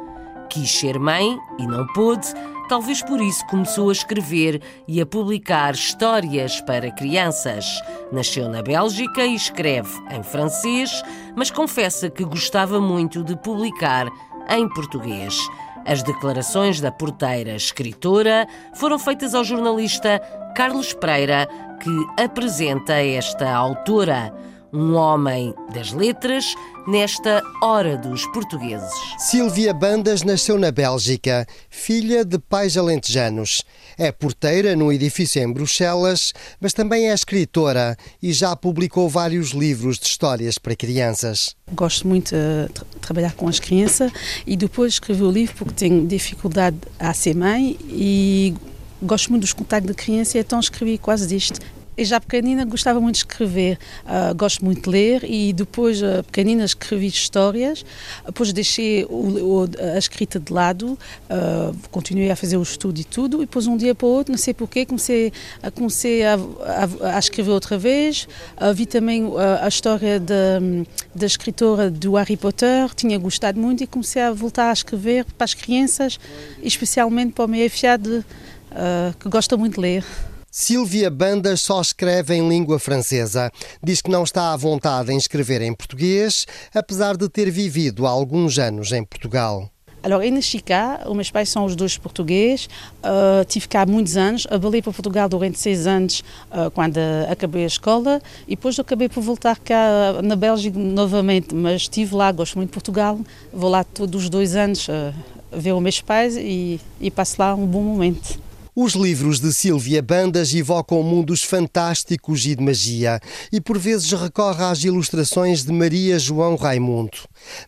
Quis 0.49 0.70
ser 0.70 0.99
mãe 0.99 1.38
e 1.59 1.66
não 1.66 1.87
pôde, 1.88 2.27
talvez 2.68 3.03
por 3.03 3.20
isso 3.20 3.46
começou 3.46 3.88
a 3.88 3.92
escrever 3.92 4.61
e 4.88 5.01
a 5.01 5.07
publicar 5.07 5.75
histórias 5.75 6.61
para 6.61 6.90
crianças. 6.90 7.81
Nasceu 8.11 8.49
na 8.49 8.62
Bélgica 8.62 9.25
e 9.25 9.37
escreve 9.37 9.96
em 10.11 10.25
francês, 10.25 11.03
mas 11.37 11.53
confessa 11.53 12.11
que 12.11 12.25
gostava 12.25 12.81
muito 12.81 13.23
de 13.23 13.37
publicar 13.37 14.09
em 14.49 14.68
português. 14.68 15.38
As 15.87 16.03
declarações 16.03 16.81
da 16.81 16.93
porteira 16.93 17.55
escritora 17.55 18.47
foram 18.75 18.99
feitas 18.99 19.35
ao 19.35 19.45
jornalista 19.45 20.21
Carlos 20.55 20.93
Pereira, 20.93 21.49
que 21.81 22.23
apresenta 22.23 22.95
esta 22.95 23.51
autora. 23.51 24.33
Um 24.72 24.94
homem 24.94 25.54
das 25.72 25.92
letras, 25.92 26.54
nesta 26.87 27.42
Hora 27.62 27.96
dos 27.96 28.24
Portugueses. 28.26 28.90
Silvia 29.18 29.72
Bandas 29.74 30.22
nasceu 30.22 30.59
na 30.59 30.70
Bélgica, 30.70 31.46
filha 31.68 32.24
de 32.24 32.38
pais 32.38 32.76
alentejanos. 32.76 33.62
É 33.98 34.11
porteira 34.11 34.74
num 34.74 34.92
edifício 34.92 35.42
em 35.42 35.52
Bruxelas, 35.52 36.33
mas 36.61 36.72
também 36.72 37.11
é 37.11 37.14
escritora 37.14 37.96
e 38.22 38.33
já 38.33 38.54
publicou 38.56 39.09
vários 39.09 39.50
livros 39.50 39.98
de 39.98 40.06
histórias 40.06 40.59
para 40.59 40.74
crianças. 40.74 41.54
Gosto 41.72 42.06
muito 42.09 42.35
de 42.35 43.00
trabalhar 43.00 43.35
com 43.35 43.48
as 43.48 43.61
crianças 43.61 44.12
e 44.46 44.56
depois 44.56 44.94
escrevi 44.94 45.22
o 45.22 45.30
livro 45.30 45.54
porque 45.56 45.74
tenho 45.74 46.06
dificuldade 46.06 46.78
a 46.98 47.12
ser 47.12 47.35
mãe 47.35 47.76
e 47.88 48.54
gosto 49.02 49.30
muito 49.30 49.42
dos 49.42 49.52
contactos 49.52 49.94
de 49.94 50.02
criança, 50.02 50.38
então 50.38 50.59
escrevi 50.61 50.98
quase 50.98 51.26
disto. 51.26 51.61
E 52.01 52.05
já 52.07 52.19
pequenina 52.19 52.65
gostava 52.65 52.99
muito 52.99 53.17
de 53.17 53.19
escrever, 53.19 53.79
uh, 54.07 54.35
gosto 54.35 54.65
muito 54.65 54.85
de 54.85 54.89
ler 54.89 55.23
e 55.23 55.53
depois, 55.53 56.01
uh, 56.01 56.25
pequenina, 56.25 56.65
escrevi 56.65 57.09
histórias, 57.09 57.85
depois 58.25 58.55
deixei 58.55 59.05
o, 59.05 59.65
o, 59.65 59.69
a 59.95 59.99
escrita 59.99 60.41
de 60.41 60.51
lado, 60.51 60.99
uh, 61.29 61.77
continuei 61.91 62.31
a 62.31 62.37
fazer 62.37 62.57
o 62.57 62.63
estudo 62.63 62.99
e 62.99 63.05
tudo, 63.05 63.37
e 63.37 63.41
depois 63.41 63.67
um 63.67 63.77
dia 63.77 63.95
para 63.95 64.07
o 64.07 64.09
outro, 64.13 64.33
não 64.33 64.39
sei 64.39 64.55
porquê, 64.55 64.87
comecei, 64.87 65.31
a, 65.63 65.71
comecei 65.71 66.25
a, 66.25 66.37
a, 66.37 67.17
a 67.17 67.19
escrever 67.19 67.51
outra 67.51 67.77
vez, 67.77 68.27
uh, 68.57 68.73
vi 68.73 68.87
também 68.87 69.27
uh, 69.27 69.37
a 69.61 69.69
história 69.69 70.19
da, 70.19 71.27
escritora 71.27 71.91
do 71.91 72.15
Harry 72.15 72.39
Potter, 72.39 72.95
tinha 72.95 73.19
gostado 73.19 73.61
muito 73.61 73.85
e 73.85 73.87
comecei 73.87 74.23
a 74.23 74.33
voltar 74.33 74.71
a 74.71 74.73
escrever 74.73 75.27
para 75.37 75.45
as 75.45 75.53
crianças, 75.53 76.19
especialmente 76.63 77.35
para 77.35 77.45
o 77.45 77.49
meu 77.49 77.67
afiado, 77.67 78.25
uh, 78.71 79.15
que 79.19 79.29
gosta 79.29 79.55
muito 79.55 79.75
de 79.75 79.81
ler. 79.81 80.30
Silvia 80.53 81.09
Bandas 81.09 81.61
só 81.61 81.81
escreve 81.81 82.35
em 82.35 82.49
língua 82.49 82.81
francesa. 82.81 83.53
Diz 83.81 84.03
que 84.03 84.11
não 84.11 84.25
está 84.25 84.53
à 84.53 84.57
vontade 84.57 85.13
em 85.13 85.17
escrever 85.17 85.63
em 85.63 85.73
português, 85.73 86.45
apesar 86.75 87.17
de 87.17 87.29
ter 87.29 87.49
vivido 87.53 88.05
há 88.05 88.11
alguns 88.11 88.59
anos 88.59 88.91
em 88.91 89.05
Portugal. 89.05 89.71
Alors, 90.03 90.25
eu 90.25 90.33
nasci 90.33 90.61
cá, 90.61 91.03
os 91.07 91.15
meus 91.15 91.31
pais 91.31 91.51
são 91.51 91.65
os 91.67 91.77
dois 91.77 91.97
portugueses, 91.97 92.67
uh, 93.05 93.45
tive 93.47 93.69
cá 93.69 93.87
muitos 93.87 94.17
anos, 94.17 94.45
abalei 94.51 94.83
para 94.83 94.93
Portugal 94.93 95.29
durante 95.29 95.59
seis 95.59 95.87
anos 95.87 96.25
uh, 96.51 96.69
quando 96.73 96.99
acabei 97.31 97.63
a 97.65 97.67
escola 97.67 98.21
e 98.49 98.57
depois 98.57 98.77
acabei 98.81 99.09
por 99.09 99.23
voltar 99.23 99.59
cá 99.59 100.21
na 100.25 100.35
Bélgica 100.35 100.77
novamente, 100.77 101.55
mas 101.55 101.83
estive 101.83 102.15
lá, 102.17 102.33
gosto 102.33 102.57
muito 102.57 102.71
de 102.71 102.75
Portugal, 102.75 103.21
vou 103.53 103.71
lá 103.71 103.85
todos 103.85 104.25
os 104.25 104.31
dois 104.31 104.57
anos 104.57 104.89
uh, 104.89 105.15
ver 105.53 105.75
os 105.75 105.83
meus 105.83 106.01
pais 106.01 106.35
e, 106.37 106.81
e 107.01 107.09
passo 107.09 107.37
lá 107.39 107.55
um 107.55 107.67
bom 107.67 107.83
momento. 107.83 108.50
Os 108.83 108.95
livros 108.95 109.40
de 109.40 109.53
Silvia 109.53 110.01
Bandas 110.01 110.55
evocam 110.55 111.03
mundos 111.03 111.43
fantásticos 111.43 112.47
e 112.47 112.55
de 112.55 112.64
magia, 112.64 113.21
e 113.53 113.61
por 113.61 113.77
vezes 113.77 114.11
recorre 114.11 114.64
às 114.64 114.83
ilustrações 114.83 115.62
de 115.62 115.71
Maria 115.71 116.19
João 116.19 116.57
Raimundo. 116.57 117.19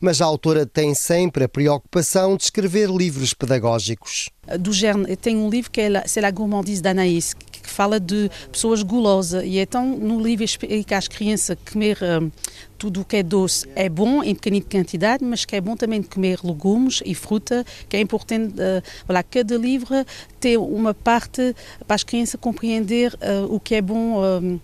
Mas 0.01 0.23
a 0.23 0.25
autora 0.25 0.65
tem 0.65 0.95
sempre 0.95 1.45
a 1.45 1.49
preocupação 1.51 2.35
de 2.35 2.45
escrever 2.45 2.89
livros 2.89 3.35
pedagógicos. 3.35 4.31
Do 4.59 4.73
género, 4.73 5.15
tem 5.19 5.37
um 5.37 5.51
livro 5.51 5.71
que 5.71 5.83
é 5.83 5.91
la, 5.91 6.03
C'est 6.07 6.23
la 6.23 6.31
gourmandise 6.31 6.81
d'Anaïs, 6.81 7.35
fala 7.73 7.99
de 7.99 8.31
pessoas 8.51 8.83
gulosas, 8.83 9.43
e 9.45 9.59
então 9.59 9.97
no 9.97 10.21
livro 10.21 10.45
explica 10.45 10.97
às 10.97 11.09
crianças 11.09 11.57
comer 11.71 11.99
um, 12.03 12.31
tudo 12.79 13.01
o 13.01 13.05
que 13.05 13.17
é 13.17 13.23
doce 13.23 13.69
é 13.75 13.89
bom 13.89 14.23
em 14.23 14.35
pequenina 14.35 14.65
quantidade, 14.69 15.25
mas 15.25 15.45
que 15.45 15.57
é 15.57 15.61
bom 15.61 15.77
também 15.77 16.03
comer 16.03 16.41
legumes 16.43 17.03
e 17.05 17.15
fruta, 17.15 17.65
que 17.89 17.97
é 17.97 18.01
importante, 18.01 18.55
uh, 18.55 18.83
voilà, 19.07 19.23
cada 19.23 19.57
livro 19.57 19.95
tem 20.41 20.57
uma 20.57 20.93
parte 20.93 21.55
para 21.87 21.95
as 21.95 22.03
crianças 22.03 22.39
compreender 22.41 23.15
uh, 23.15 23.55
o 23.55 23.61
que 23.61 23.77
é 23.77 23.83
bom, 23.83 24.21
uh, 24.21 24.61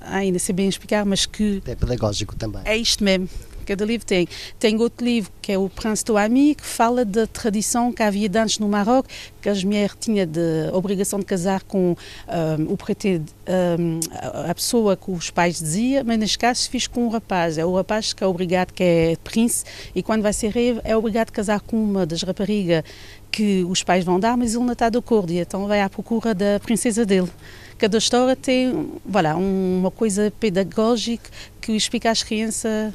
ainda 0.00 0.38
sei 0.38 0.54
bem 0.54 0.68
explicar, 0.68 1.04
mas 1.04 1.26
que... 1.26 1.62
É 1.66 1.74
pedagógico 1.74 2.34
também. 2.36 2.62
É 2.64 2.76
isto 2.76 3.04
mesmo 3.04 3.28
cada 3.68 3.84
livro 3.84 4.06
tem. 4.06 4.26
Tem 4.58 4.76
outro 4.78 5.04
livro 5.04 5.30
que 5.42 5.52
é 5.52 5.58
o 5.58 5.68
Prince 5.68 6.04
Touami, 6.04 6.54
que 6.54 6.64
fala 6.64 7.04
da 7.04 7.26
tradição 7.26 7.92
que 7.92 8.02
havia 8.02 8.30
antes 8.36 8.58
no 8.58 8.68
Marrocos, 8.68 9.12
que 9.42 9.48
as 9.48 9.62
mulheres 9.62 9.94
tinham 10.00 10.26
de 10.26 10.70
obrigação 10.72 11.18
de 11.18 11.26
casar 11.26 11.62
com 11.62 11.94
um, 11.94 12.72
o 12.72 12.76
preto, 12.76 13.06
um, 13.06 14.00
a 14.48 14.54
pessoa 14.54 14.96
que 14.96 15.10
os 15.10 15.30
pais 15.30 15.58
diziam, 15.58 16.04
mas 16.04 16.18
neste 16.18 16.38
caso 16.38 16.68
fiz 16.70 16.86
com 16.86 17.06
o 17.06 17.10
rapaz. 17.10 17.58
É 17.58 17.64
o 17.64 17.74
rapaz 17.74 18.12
que 18.12 18.24
é 18.24 18.26
obrigado, 18.26 18.72
que 18.72 18.82
é 18.82 19.16
príncipe, 19.22 19.70
e 19.94 20.02
quando 20.02 20.22
vai 20.22 20.32
ser 20.32 20.50
rei 20.50 20.80
é 20.84 20.96
obrigado 20.96 21.28
a 21.28 21.32
casar 21.32 21.60
com 21.60 21.82
uma 21.82 22.06
das 22.06 22.22
raparigas 22.22 22.82
que 23.30 23.64
os 23.64 23.82
pais 23.82 24.04
vão 24.04 24.18
dar, 24.18 24.36
mas 24.36 24.54
ele 24.54 24.64
não 24.64 24.72
está 24.72 24.88
de 24.88 24.96
acordo, 24.96 25.30
e 25.32 25.38
então 25.38 25.66
vai 25.66 25.82
à 25.82 25.88
procura 25.88 26.34
da 26.34 26.58
princesa 26.60 27.04
dele. 27.04 27.28
Cada 27.76 27.98
história 27.98 28.34
tem 28.34 28.92
voilà, 29.06 29.36
uma 29.36 29.90
coisa 29.90 30.32
pedagógica 30.40 31.30
que 31.60 31.72
explica 31.72 32.10
às 32.10 32.22
crianças 32.22 32.92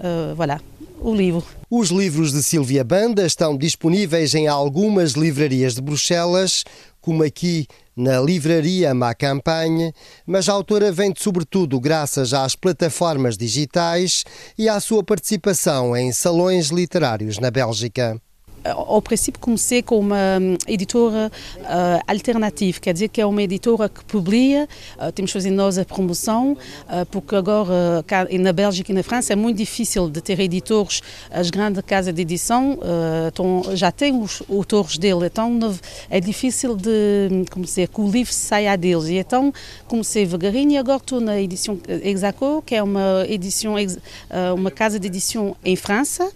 uh, 0.00 0.34
voilà, 0.34 0.60
o 1.00 1.14
livro. 1.14 1.44
Os 1.70 1.90
livros 1.90 2.32
de 2.32 2.42
Silvia 2.42 2.82
Banda 2.82 3.24
estão 3.24 3.56
disponíveis 3.56 4.34
em 4.34 4.48
algumas 4.48 5.12
livrarias 5.12 5.74
de 5.74 5.80
Bruxelas, 5.80 6.64
como 7.00 7.22
aqui 7.22 7.66
na 7.96 8.20
livraria 8.20 8.94
Ma 8.94 9.14
Campagne, 9.14 9.92
mas 10.26 10.48
a 10.48 10.52
autora 10.52 10.90
vende 10.90 11.22
sobretudo 11.22 11.78
graças 11.78 12.32
às 12.32 12.54
plataformas 12.54 13.36
digitais 13.36 14.24
e 14.56 14.68
à 14.68 14.80
sua 14.80 15.02
participação 15.02 15.96
em 15.96 16.12
salões 16.12 16.68
literários 16.68 17.38
na 17.38 17.50
Bélgica 17.50 18.20
ao 18.64 19.00
princípio 19.00 19.40
comecei 19.40 19.82
com 19.82 19.98
uma 19.98 20.38
editora 20.66 21.30
uh, 21.58 22.02
alternativa, 22.06 22.78
quer 22.80 22.92
dizer 22.92 23.08
que 23.08 23.20
é 23.20 23.26
uma 23.26 23.42
editora 23.42 23.88
que 23.88 24.04
publica, 24.04 24.68
uh, 24.98 25.12
temos 25.12 25.32
fazer 25.32 25.50
nós 25.50 25.78
a 25.78 25.84
promoção, 25.84 26.52
uh, 26.52 27.06
porque 27.10 27.34
agora 27.34 28.04
cá, 28.06 28.26
na 28.30 28.52
Bélgica 28.52 28.92
e 28.92 28.94
na 28.94 29.02
França 29.02 29.32
é 29.32 29.36
muito 29.36 29.56
difícil 29.56 30.08
de 30.08 30.20
ter 30.20 30.38
editores, 30.40 31.02
as 31.30 31.50
grandes 31.50 31.82
casas 31.82 32.14
de 32.14 32.22
edição 32.22 32.78
então, 33.28 33.62
já 33.74 33.90
têm 33.90 34.20
os 34.20 34.42
autores 34.50 34.98
dele, 34.98 35.26
então 35.26 35.58
é 36.08 36.20
difícil 36.20 36.76
de, 36.76 37.44
como 37.50 37.64
dizer, 37.64 37.88
que 37.88 38.00
o 38.00 38.10
livro 38.10 38.32
saia 38.32 38.76
deles, 38.76 39.08
e 39.08 39.16
então 39.16 39.52
comecei 39.86 40.24
devagarinho 40.24 40.72
e 40.72 40.78
agora 40.78 40.98
estou 40.98 41.20
na 41.20 41.40
edição 41.40 41.78
Exaco, 42.02 42.62
que 42.62 42.74
é 42.74 42.82
uma 42.82 43.24
edição, 43.28 43.74
uma 44.56 44.70
casa 44.70 44.98
de 44.98 45.06
edição 45.06 45.56
em 45.64 45.76
França, 45.76 46.30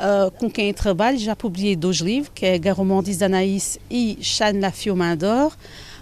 Uh, 0.00 0.30
com 0.30 0.50
quem 0.50 0.68
eu 0.68 0.74
trabalho. 0.74 1.18
Já 1.18 1.36
publiquei 1.36 1.76
dois 1.76 1.98
livros, 1.98 2.32
que 2.34 2.46
é 2.46 2.58
Garomandis 2.58 3.18
d'Anaïs 3.18 3.78
e 3.90 4.16
Chan 4.22 4.58
la 4.58 4.70
Fiumain 4.70 5.14
d'Or. 5.14 5.52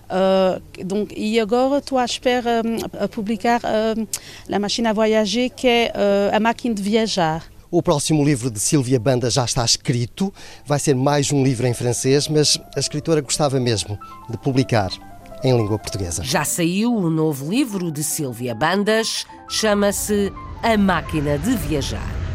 Uh, 0.08 0.84
donc, 0.84 1.12
e 1.16 1.38
agora 1.38 1.78
estou 1.78 1.98
à 1.98 2.04
espera 2.04 2.62
um, 2.64 3.04
a 3.04 3.08
publicar 3.08 3.60
uh, 3.60 4.08
La 4.48 4.58
Machine 4.58 4.88
à 4.88 4.92
Voyager, 4.92 5.50
que 5.50 5.66
é 5.66 5.92
uh, 5.94 6.36
a 6.36 6.40
máquina 6.40 6.74
de 6.74 6.82
viajar. 6.82 7.44
O 7.70 7.82
próximo 7.82 8.24
livro 8.24 8.50
de 8.50 8.58
Silvia 8.58 8.98
Banda 8.98 9.28
já 9.28 9.44
está 9.44 9.62
escrito, 9.64 10.32
vai 10.64 10.78
ser 10.78 10.94
mais 10.94 11.30
um 11.30 11.44
livro 11.44 11.66
em 11.66 11.74
francês, 11.74 12.26
mas 12.26 12.58
a 12.74 12.80
escritora 12.80 13.20
gostava 13.20 13.60
mesmo 13.60 13.98
de 14.30 14.38
publicar 14.38 14.90
em 15.44 15.54
língua 15.54 15.78
portuguesa. 15.78 16.24
Já 16.24 16.44
saiu 16.44 16.94
o 16.94 17.10
novo 17.10 17.50
livro 17.50 17.92
de 17.92 18.02
Silvia 18.02 18.54
Bandas, 18.54 19.26
chama-se 19.50 20.32
A 20.62 20.78
Máquina 20.78 21.36
de 21.36 21.54
Viajar. 21.56 22.27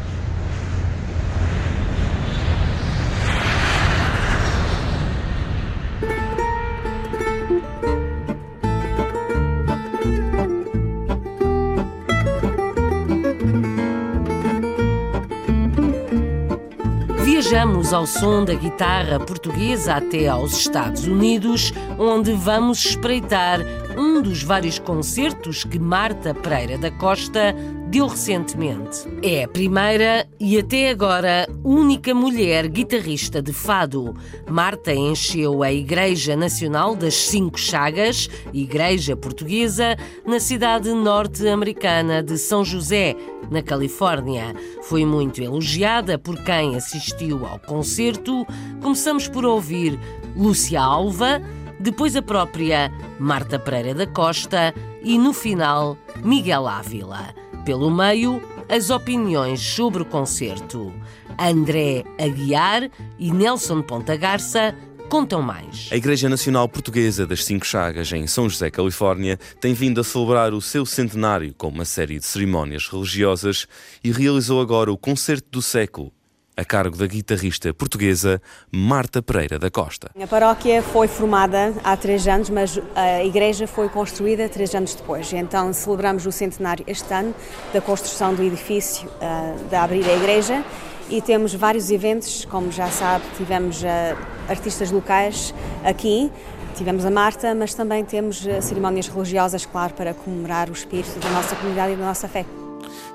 Viajamos 17.54 17.92
ao 17.92 18.04
som 18.04 18.44
da 18.44 18.52
guitarra 18.52 19.20
portuguesa 19.20 19.94
até 19.94 20.26
aos 20.26 20.58
Estados 20.58 21.06
Unidos, 21.06 21.72
onde 21.96 22.32
vamos 22.32 22.84
espreitar 22.84 23.60
um 23.96 24.20
dos 24.20 24.42
vários 24.42 24.80
concertos 24.80 25.62
que 25.62 25.78
Marta 25.78 26.34
Pereira 26.34 26.76
da 26.76 26.90
Costa 26.90 27.54
deu 27.94 28.08
recentemente. 28.08 29.06
É 29.22 29.44
a 29.44 29.48
primeira 29.48 30.26
e 30.40 30.58
até 30.58 30.90
agora 30.90 31.48
única 31.62 32.12
mulher 32.12 32.66
guitarrista 32.66 33.40
de 33.40 33.52
fado. 33.52 34.16
Marta 34.50 34.92
encheu 34.92 35.62
a 35.62 35.72
Igreja 35.72 36.34
Nacional 36.34 36.96
das 36.96 37.14
Cinco 37.14 37.56
Chagas, 37.56 38.28
Igreja 38.52 39.16
Portuguesa, 39.16 39.96
na 40.26 40.40
cidade 40.40 40.92
norte-americana 40.92 42.20
de 42.20 42.36
São 42.36 42.64
José, 42.64 43.14
na 43.48 43.62
Califórnia. 43.62 44.52
Foi 44.82 45.06
muito 45.06 45.40
elogiada 45.40 46.18
por 46.18 46.42
quem 46.42 46.74
assistiu 46.74 47.46
ao 47.46 47.60
concerto. 47.60 48.44
Começamos 48.82 49.28
por 49.28 49.44
ouvir 49.44 49.96
Lúcia 50.36 50.80
Alva, 50.80 51.40
depois 51.78 52.16
a 52.16 52.22
própria 52.22 52.90
Marta 53.20 53.56
Pereira 53.56 53.94
da 53.94 54.06
Costa 54.08 54.74
e, 55.00 55.16
no 55.16 55.32
final, 55.32 55.96
Miguel 56.24 56.66
Ávila. 56.66 57.32
Pelo 57.64 57.90
meio, 57.90 58.42
as 58.68 58.90
opiniões 58.90 59.60
sobre 59.60 60.02
o 60.02 60.04
concerto. 60.04 60.92
André 61.38 62.04
Aguiar 62.18 62.90
e 63.18 63.32
Nelson 63.32 63.80
Ponta 63.82 64.16
Garça 64.16 64.74
contam 65.08 65.40
mais. 65.40 65.88
A 65.90 65.96
Igreja 65.96 66.28
Nacional 66.28 66.68
Portuguesa 66.68 67.26
das 67.26 67.44
Cinco 67.44 67.66
Chagas, 67.66 68.12
em 68.12 68.26
São 68.26 68.48
José, 68.48 68.70
Califórnia, 68.70 69.38
tem 69.60 69.72
vindo 69.72 70.00
a 70.00 70.04
celebrar 70.04 70.52
o 70.52 70.60
seu 70.60 70.84
centenário 70.84 71.54
com 71.54 71.68
uma 71.68 71.84
série 71.84 72.18
de 72.18 72.26
cerimónias 72.26 72.86
religiosas 72.88 73.66
e 74.02 74.10
realizou 74.10 74.60
agora 74.60 74.92
o 74.92 74.98
Concerto 74.98 75.48
do 75.50 75.62
Século, 75.62 76.12
a 76.56 76.64
cargo 76.64 76.96
da 76.96 77.06
guitarrista 77.06 77.72
portuguesa 77.74 78.40
Marta 78.70 79.22
Pereira 79.22 79.58
da 79.58 79.70
Costa. 79.70 80.10
A 80.20 80.26
paróquia 80.26 80.82
foi 80.82 81.08
formada 81.08 81.74
há 81.82 81.96
três 81.96 82.26
anos, 82.28 82.50
mas 82.50 82.80
a 82.94 83.24
igreja 83.24 83.66
foi 83.66 83.88
construída 83.88 84.48
três 84.48 84.74
anos 84.74 84.94
depois. 84.94 85.32
Então 85.32 85.72
celebramos 85.72 86.26
o 86.26 86.32
centenário 86.32 86.84
este 86.86 87.12
ano 87.12 87.34
da 87.72 87.80
construção 87.80 88.34
do 88.34 88.42
edifício, 88.42 89.08
uh, 89.08 89.68
de 89.68 89.74
abrir 89.74 90.08
a 90.08 90.14
igreja 90.14 90.64
e 91.08 91.20
temos 91.20 91.54
vários 91.54 91.90
eventos, 91.90 92.44
como 92.46 92.72
já 92.72 92.88
sabe, 92.88 93.24
tivemos 93.36 93.82
uh, 93.82 93.86
artistas 94.48 94.90
locais 94.90 95.54
aqui, 95.84 96.30
tivemos 96.74 97.04
a 97.04 97.10
Marta, 97.10 97.54
mas 97.54 97.74
também 97.74 98.04
temos 98.04 98.44
uh, 98.44 98.62
cerimónias 98.62 99.08
religiosas, 99.08 99.66
claro, 99.66 99.92
para 99.94 100.14
comemorar 100.14 100.70
o 100.70 100.72
espírito 100.72 101.18
da 101.18 101.30
nossa 101.30 101.54
comunidade 101.56 101.92
e 101.92 101.96
da 101.96 102.04
nossa 102.04 102.28
fé. 102.28 102.46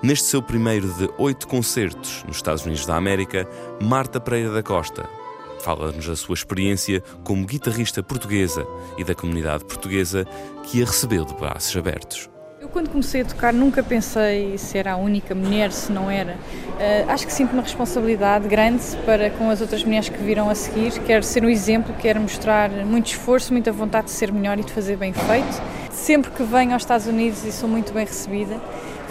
Neste 0.01 0.25
seu 0.25 0.41
primeiro 0.41 0.87
de 0.93 1.09
oito 1.17 1.45
concertos 1.47 2.23
nos 2.25 2.37
Estados 2.37 2.65
Unidos 2.65 2.85
da 2.85 2.95
América, 2.95 3.45
Marta 3.81 4.19
Pereira 4.19 4.51
da 4.51 4.63
Costa 4.63 5.19
fala-nos 5.59 6.07
da 6.07 6.15
sua 6.15 6.33
experiência 6.33 7.03
como 7.23 7.45
guitarrista 7.45 8.01
portuguesa 8.01 8.65
e 8.97 9.03
da 9.03 9.13
comunidade 9.13 9.65
portuguesa 9.65 10.25
que 10.63 10.81
a 10.81 10.85
recebeu 10.85 11.25
de 11.25 11.33
braços 11.35 11.75
abertos. 11.75 12.29
Eu, 12.61 12.67
quando 12.67 12.89
comecei 12.89 13.21
a 13.21 13.25
tocar, 13.25 13.53
nunca 13.53 13.81
pensei 13.81 14.57
se 14.57 14.77
era 14.77 14.93
a 14.93 14.97
única 14.97 15.33
mulher, 15.33 15.71
se 15.71 15.91
não 15.91 16.11
era. 16.11 16.33
Uh, 16.33 17.09
acho 17.09 17.25
que 17.25 17.31
sinto 17.31 17.53
uma 17.53 17.61
responsabilidade 17.61 18.47
grande 18.47 18.83
para 19.05 19.29
com 19.29 19.49
as 19.49 19.61
outras 19.61 19.83
mulheres 19.83 20.09
que 20.09 20.17
viram 20.17 20.49
a 20.49 20.55
seguir. 20.55 20.91
Quero 21.03 21.23
ser 21.23 21.43
um 21.43 21.49
exemplo, 21.49 21.95
quero 21.99 22.19
mostrar 22.19 22.69
muito 22.85 23.07
esforço, 23.07 23.53
muita 23.53 23.71
vontade 23.71 24.05
de 24.05 24.11
ser 24.11 24.31
melhor 24.31 24.59
e 24.59 24.63
de 24.63 24.73
fazer 24.73 24.97
bem 24.97 25.13
feito. 25.13 25.61
Sempre 25.91 26.31
que 26.31 26.43
venho 26.43 26.73
aos 26.73 26.83
Estados 26.83 27.07
Unidos 27.07 27.45
e 27.45 27.51
sou 27.51 27.69
muito 27.69 27.93
bem 27.93 28.05
recebida, 28.05 28.59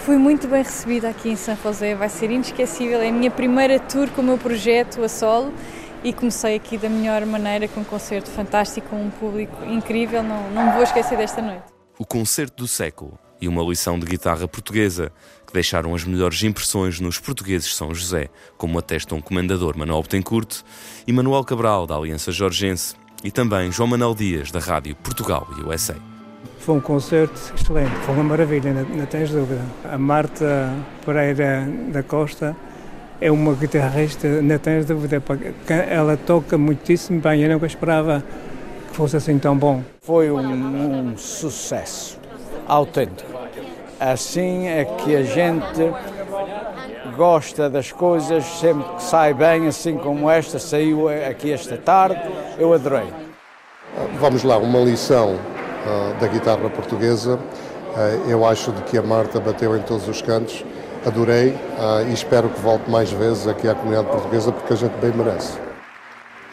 Fui 0.04 0.16
muito 0.16 0.48
bem 0.48 0.62
recebida 0.62 1.08
aqui 1.08 1.30
em 1.30 1.36
São 1.36 1.56
José, 1.62 1.94
vai 1.94 2.08
ser 2.08 2.30
inesquecível. 2.30 3.00
É 3.00 3.08
a 3.08 3.12
minha 3.12 3.30
primeira 3.30 3.78
tour 3.78 4.08
com 4.10 4.22
o 4.22 4.24
meu 4.24 4.38
projeto 4.38 5.02
a 5.02 5.08
solo 5.08 5.52
e 6.02 6.12
comecei 6.12 6.56
aqui 6.56 6.78
da 6.78 6.88
melhor 6.88 7.26
maneira 7.26 7.68
com 7.68 7.80
um 7.80 7.84
concerto 7.84 8.30
fantástico, 8.30 8.88
com 8.88 9.02
um 9.02 9.10
público 9.10 9.64
incrível. 9.64 10.22
Não, 10.22 10.50
não 10.50 10.66
me 10.66 10.72
vou 10.72 10.82
esquecer 10.82 11.18
desta 11.18 11.42
noite. 11.42 11.64
O 11.98 12.06
concerto 12.06 12.62
do 12.62 12.68
século 12.68 13.18
e 13.40 13.48
uma 13.48 13.62
lição 13.62 13.98
de 13.98 14.06
guitarra 14.06 14.48
portuguesa 14.48 15.12
que 15.46 15.52
deixaram 15.52 15.94
as 15.94 16.04
melhores 16.04 16.42
impressões 16.42 17.00
nos 17.00 17.18
portugueses 17.18 17.74
São 17.74 17.94
José, 17.94 18.28
como 18.56 18.78
atestam 18.78 19.18
o 19.18 19.22
comandador 19.22 19.76
Manuel 19.76 20.02
Betancourt 20.02 20.62
e 21.06 21.12
Manuel 21.12 21.44
Cabral, 21.44 21.86
da 21.86 21.96
Aliança 21.96 22.32
Jorgense, 22.32 22.94
e 23.22 23.30
também 23.30 23.70
João 23.72 23.88
Manuel 23.88 24.14
Dias, 24.14 24.50
da 24.50 24.60
Rádio 24.60 24.94
Portugal 24.96 25.46
e 25.58 25.62
USA. 25.62 26.17
Foi 26.68 26.76
um 26.76 26.80
concerto 26.80 27.32
excelente, 27.56 27.94
foi 28.04 28.14
uma 28.14 28.24
maravilha, 28.24 28.74
não, 28.74 28.82
não 28.82 29.06
tens 29.06 29.30
dúvida. 29.30 29.62
A 29.90 29.96
Marta 29.96 30.70
Pereira 31.02 31.66
da 31.90 32.02
Costa 32.02 32.54
é 33.22 33.32
uma 33.32 33.54
guitarrista, 33.54 34.28
não 34.42 34.58
tens 34.58 34.84
dúvida, 34.84 35.22
ela 35.88 36.14
toca 36.18 36.58
muitíssimo 36.58 37.22
bem, 37.22 37.40
eu 37.40 37.48
nunca 37.48 37.64
esperava 37.64 38.22
que 38.86 38.94
fosse 38.94 39.16
assim 39.16 39.38
tão 39.38 39.56
bom. 39.56 39.82
Foi 40.02 40.30
um, 40.30 41.12
um 41.12 41.16
sucesso 41.16 42.20
autêntico. 42.66 43.32
Assim 43.98 44.68
é 44.68 44.84
que 44.84 45.16
a 45.16 45.22
gente 45.22 45.90
gosta 47.16 47.70
das 47.70 47.90
coisas, 47.92 48.44
sempre 48.44 48.84
que 48.94 49.02
sai 49.04 49.32
bem, 49.32 49.68
assim 49.68 49.96
como 49.96 50.28
esta 50.28 50.58
saiu 50.58 51.08
aqui 51.08 51.50
esta 51.50 51.78
tarde, 51.78 52.20
eu 52.58 52.74
adorei. 52.74 53.08
Vamos 54.20 54.42
lá, 54.42 54.58
uma 54.58 54.80
lição 54.80 55.38
da 56.20 56.26
guitarra 56.26 56.68
portuguesa. 56.70 57.38
Eh, 57.96 58.32
eu 58.32 58.46
acho 58.46 58.72
de 58.72 58.82
que 58.82 58.98
a 58.98 59.02
Marta 59.02 59.40
bateu 59.40 59.76
em 59.76 59.82
todos 59.82 60.06
os 60.08 60.22
cantos, 60.22 60.64
adorei 61.06 61.48
eh, 61.48 62.06
e 62.10 62.12
espero 62.12 62.48
que 62.48 62.60
volte 62.60 62.90
mais 62.90 63.10
vezes 63.10 63.46
aqui 63.46 63.68
à 63.68 63.74
comunidade 63.74 64.08
portuguesa 64.08 64.52
porque 64.52 64.72
a 64.72 64.76
gente 64.76 64.92
bem 64.98 65.12
merece. 65.12 65.58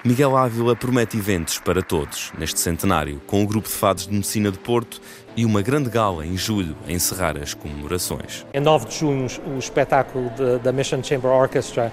Miguel 0.04 0.38
Ávila 0.38 0.76
promete 0.76 1.18
eventos 1.18 1.58
para 1.58 1.82
todos 1.82 2.32
neste 2.38 2.60
centenário, 2.60 3.20
com 3.26 3.44
o 3.44 3.48
grupo 3.48 3.68
de 3.68 3.74
fados 3.74 4.06
de 4.06 4.14
medicina 4.14 4.52
de 4.52 4.60
Porto 4.60 5.02
e 5.36 5.44
uma 5.44 5.64
grande 5.64 5.90
gala 5.90 6.26
em 6.26 6.38
julho 6.38 6.76
a 6.88 6.92
encerrar 6.92 7.38
as 7.38 7.56
comemorações. 7.56 8.46
Em 8.54 8.60
9 8.60 8.86
de 8.86 8.96
junho, 9.00 9.28
o 9.48 9.58
espetáculo 9.58 10.32
da 10.64 10.72
Mission 10.72 11.04
Chamber 11.04 11.32
Orchestra 11.32 11.92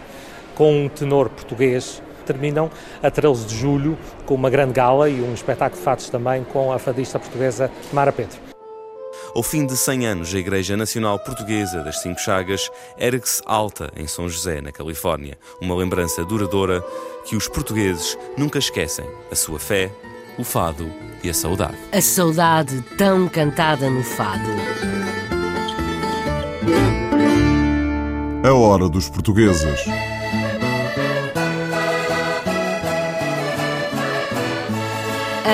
com 0.54 0.84
um 0.84 0.88
tenor 0.90 1.30
português 1.30 2.02
terminam 2.22 2.70
a 3.02 3.10
13 3.10 3.46
de 3.46 3.56
julho 3.56 3.98
com 4.24 4.34
uma 4.34 4.50
grande 4.50 4.72
gala 4.72 5.08
e 5.08 5.20
um 5.20 5.34
espetáculo 5.34 5.78
de 5.78 5.84
fatos 5.84 6.08
também 6.08 6.44
com 6.44 6.72
a 6.72 6.78
fadista 6.78 7.18
portuguesa 7.18 7.70
Mara 7.92 8.12
Pedro. 8.12 8.52
Ao 9.34 9.42
fim 9.42 9.64
de 9.64 9.76
100 9.76 10.06
anos, 10.06 10.34
a 10.34 10.38
Igreja 10.38 10.76
Nacional 10.76 11.18
Portuguesa 11.18 11.82
das 11.82 12.02
Cinco 12.02 12.20
Chagas 12.20 12.70
ergue-se 12.98 13.40
alta 13.46 13.90
em 13.96 14.06
São 14.06 14.28
José, 14.28 14.60
na 14.60 14.70
Califórnia, 14.70 15.38
uma 15.60 15.74
lembrança 15.74 16.22
duradoura 16.22 16.84
que 17.24 17.34
os 17.34 17.48
portugueses 17.48 18.18
nunca 18.36 18.58
esquecem: 18.58 19.06
a 19.30 19.34
sua 19.34 19.58
fé, 19.58 19.90
o 20.38 20.44
fado 20.44 20.90
e 21.24 21.30
a 21.30 21.34
saudade. 21.34 21.76
A 21.92 22.00
saudade 22.02 22.82
tão 22.98 23.26
cantada 23.26 23.88
no 23.88 24.02
fado. 24.02 24.50
A 28.44 28.52
hora 28.52 28.88
dos 28.88 29.08
portugueses. 29.08 29.84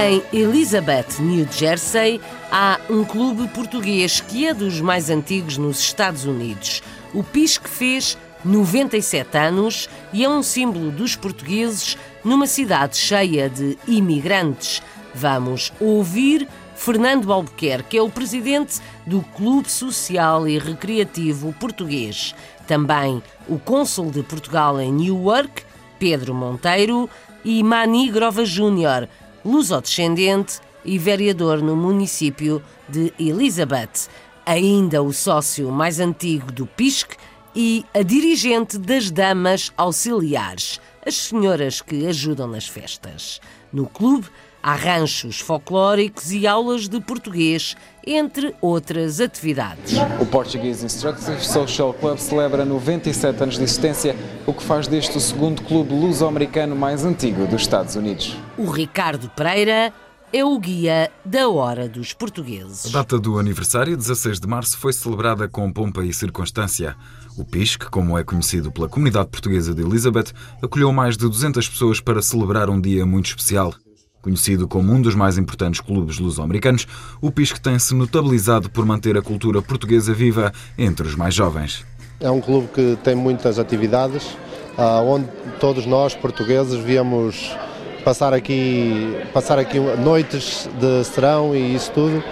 Em 0.00 0.22
Elizabeth, 0.32 1.18
New 1.18 1.44
Jersey, 1.50 2.20
há 2.52 2.78
um 2.88 3.04
clube 3.04 3.48
português 3.48 4.20
que 4.20 4.46
é 4.46 4.54
dos 4.54 4.80
mais 4.80 5.10
antigos 5.10 5.58
nos 5.58 5.80
Estados 5.80 6.24
Unidos. 6.24 6.84
O 7.12 7.24
PISC 7.24 7.68
fez 7.68 8.16
97 8.44 9.36
anos 9.36 9.88
e 10.12 10.24
é 10.24 10.28
um 10.28 10.40
símbolo 10.40 10.92
dos 10.92 11.16
portugueses 11.16 11.98
numa 12.22 12.46
cidade 12.46 12.96
cheia 12.96 13.50
de 13.50 13.76
imigrantes. 13.88 14.80
Vamos 15.12 15.72
ouvir 15.80 16.46
Fernando 16.76 17.32
Albuquerque, 17.32 17.88
que 17.90 17.98
é 17.98 18.02
o 18.02 18.08
presidente 18.08 18.80
do 19.04 19.20
Clube 19.20 19.68
Social 19.68 20.46
e 20.46 20.60
Recreativo 20.60 21.52
Português. 21.54 22.36
Também 22.68 23.20
o 23.48 23.58
cônsul 23.58 24.12
de 24.12 24.22
Portugal 24.22 24.80
em 24.80 24.92
Newark, 24.92 25.64
Pedro 25.98 26.32
Monteiro, 26.32 27.10
e 27.44 27.62
Mani 27.62 28.10
Grova 28.10 28.44
Júnior, 28.44 29.08
lusodescendente 29.44 30.60
e 30.84 30.98
vereador 30.98 31.62
no 31.62 31.76
município 31.76 32.62
de 32.88 33.12
Elizabeth, 33.18 34.08
ainda 34.46 35.02
o 35.02 35.12
sócio 35.12 35.70
mais 35.70 36.00
antigo 36.00 36.50
do 36.50 36.66
PISC 36.66 37.10
e 37.54 37.84
a 37.92 38.02
dirigente 38.02 38.78
das 38.78 39.10
Damas 39.10 39.72
Auxiliares, 39.76 40.80
as 41.04 41.16
senhoras 41.16 41.80
que 41.80 42.06
ajudam 42.06 42.46
nas 42.48 42.66
festas. 42.66 43.40
No 43.72 43.86
clube 43.86 44.28
há 44.62 44.74
ranchos 44.74 45.40
folclóricos 45.40 46.32
e 46.32 46.46
aulas 46.46 46.88
de 46.88 47.00
português, 47.00 47.76
entre 48.06 48.54
outras 48.60 49.20
atividades. 49.20 49.94
O 50.20 50.26
Portuguese 50.26 50.84
Instructive 50.84 51.44
Social 51.44 51.92
Club 51.94 52.18
celebra 52.18 52.64
97 52.64 53.42
anos 53.42 53.56
de 53.56 53.64
existência, 53.64 54.16
o 54.46 54.52
que 54.52 54.62
faz 54.62 54.86
deste 54.86 55.16
o 55.16 55.20
segundo 55.20 55.62
clube 55.62 55.92
luso-americano 55.92 56.74
mais 56.74 57.04
antigo 57.04 57.46
dos 57.46 57.62
Estados 57.62 57.96
Unidos. 57.96 58.36
O 58.56 58.70
Ricardo 58.70 59.28
Pereira 59.30 59.92
é 60.32 60.44
o 60.44 60.58
guia 60.58 61.10
da 61.24 61.48
Hora 61.48 61.88
dos 61.88 62.12
Portugueses. 62.12 62.94
A 62.94 62.98
data 62.98 63.18
do 63.18 63.38
aniversário, 63.38 63.96
16 63.96 64.40
de 64.40 64.46
março, 64.46 64.76
foi 64.76 64.92
celebrada 64.92 65.48
com 65.48 65.72
pompa 65.72 66.04
e 66.04 66.12
circunstância. 66.12 66.96
O 67.36 67.44
PISC, 67.44 67.88
como 67.90 68.18
é 68.18 68.24
conhecido 68.24 68.70
pela 68.70 68.88
comunidade 68.88 69.28
portuguesa 69.28 69.74
de 69.74 69.82
Elizabeth, 69.82 70.32
acolheu 70.62 70.92
mais 70.92 71.16
de 71.16 71.26
200 71.26 71.66
pessoas 71.68 72.00
para 72.00 72.20
celebrar 72.20 72.68
um 72.68 72.80
dia 72.80 73.06
muito 73.06 73.26
especial. 73.26 73.72
Conhecido 74.20 74.66
como 74.66 74.92
um 74.92 75.00
dos 75.00 75.14
mais 75.14 75.38
importantes 75.38 75.80
clubes 75.80 76.18
luso-americanos, 76.18 76.86
o 77.20 77.30
PISC 77.30 77.58
tem-se 77.58 77.94
notabilizado 77.94 78.68
por 78.68 78.84
manter 78.84 79.16
a 79.16 79.22
cultura 79.22 79.62
portuguesa 79.62 80.12
viva 80.12 80.52
entre 80.76 81.06
os 81.06 81.14
mais 81.14 81.34
jovens. 81.34 81.84
É 82.20 82.30
um 82.30 82.40
clube 82.40 82.68
que 82.74 82.98
tem 83.04 83.14
muitas 83.14 83.58
atividades, 83.60 84.36
ah, 84.76 85.00
onde 85.00 85.28
todos 85.60 85.86
nós, 85.86 86.14
portugueses, 86.14 86.74
viemos 86.80 87.56
passar 88.04 88.32
aqui, 88.34 89.16
passar 89.32 89.58
aqui 89.58 89.78
noites 89.78 90.68
de 90.80 91.04
serão 91.04 91.54
e 91.54 91.74
isso 91.74 91.92
tudo. 91.92 92.22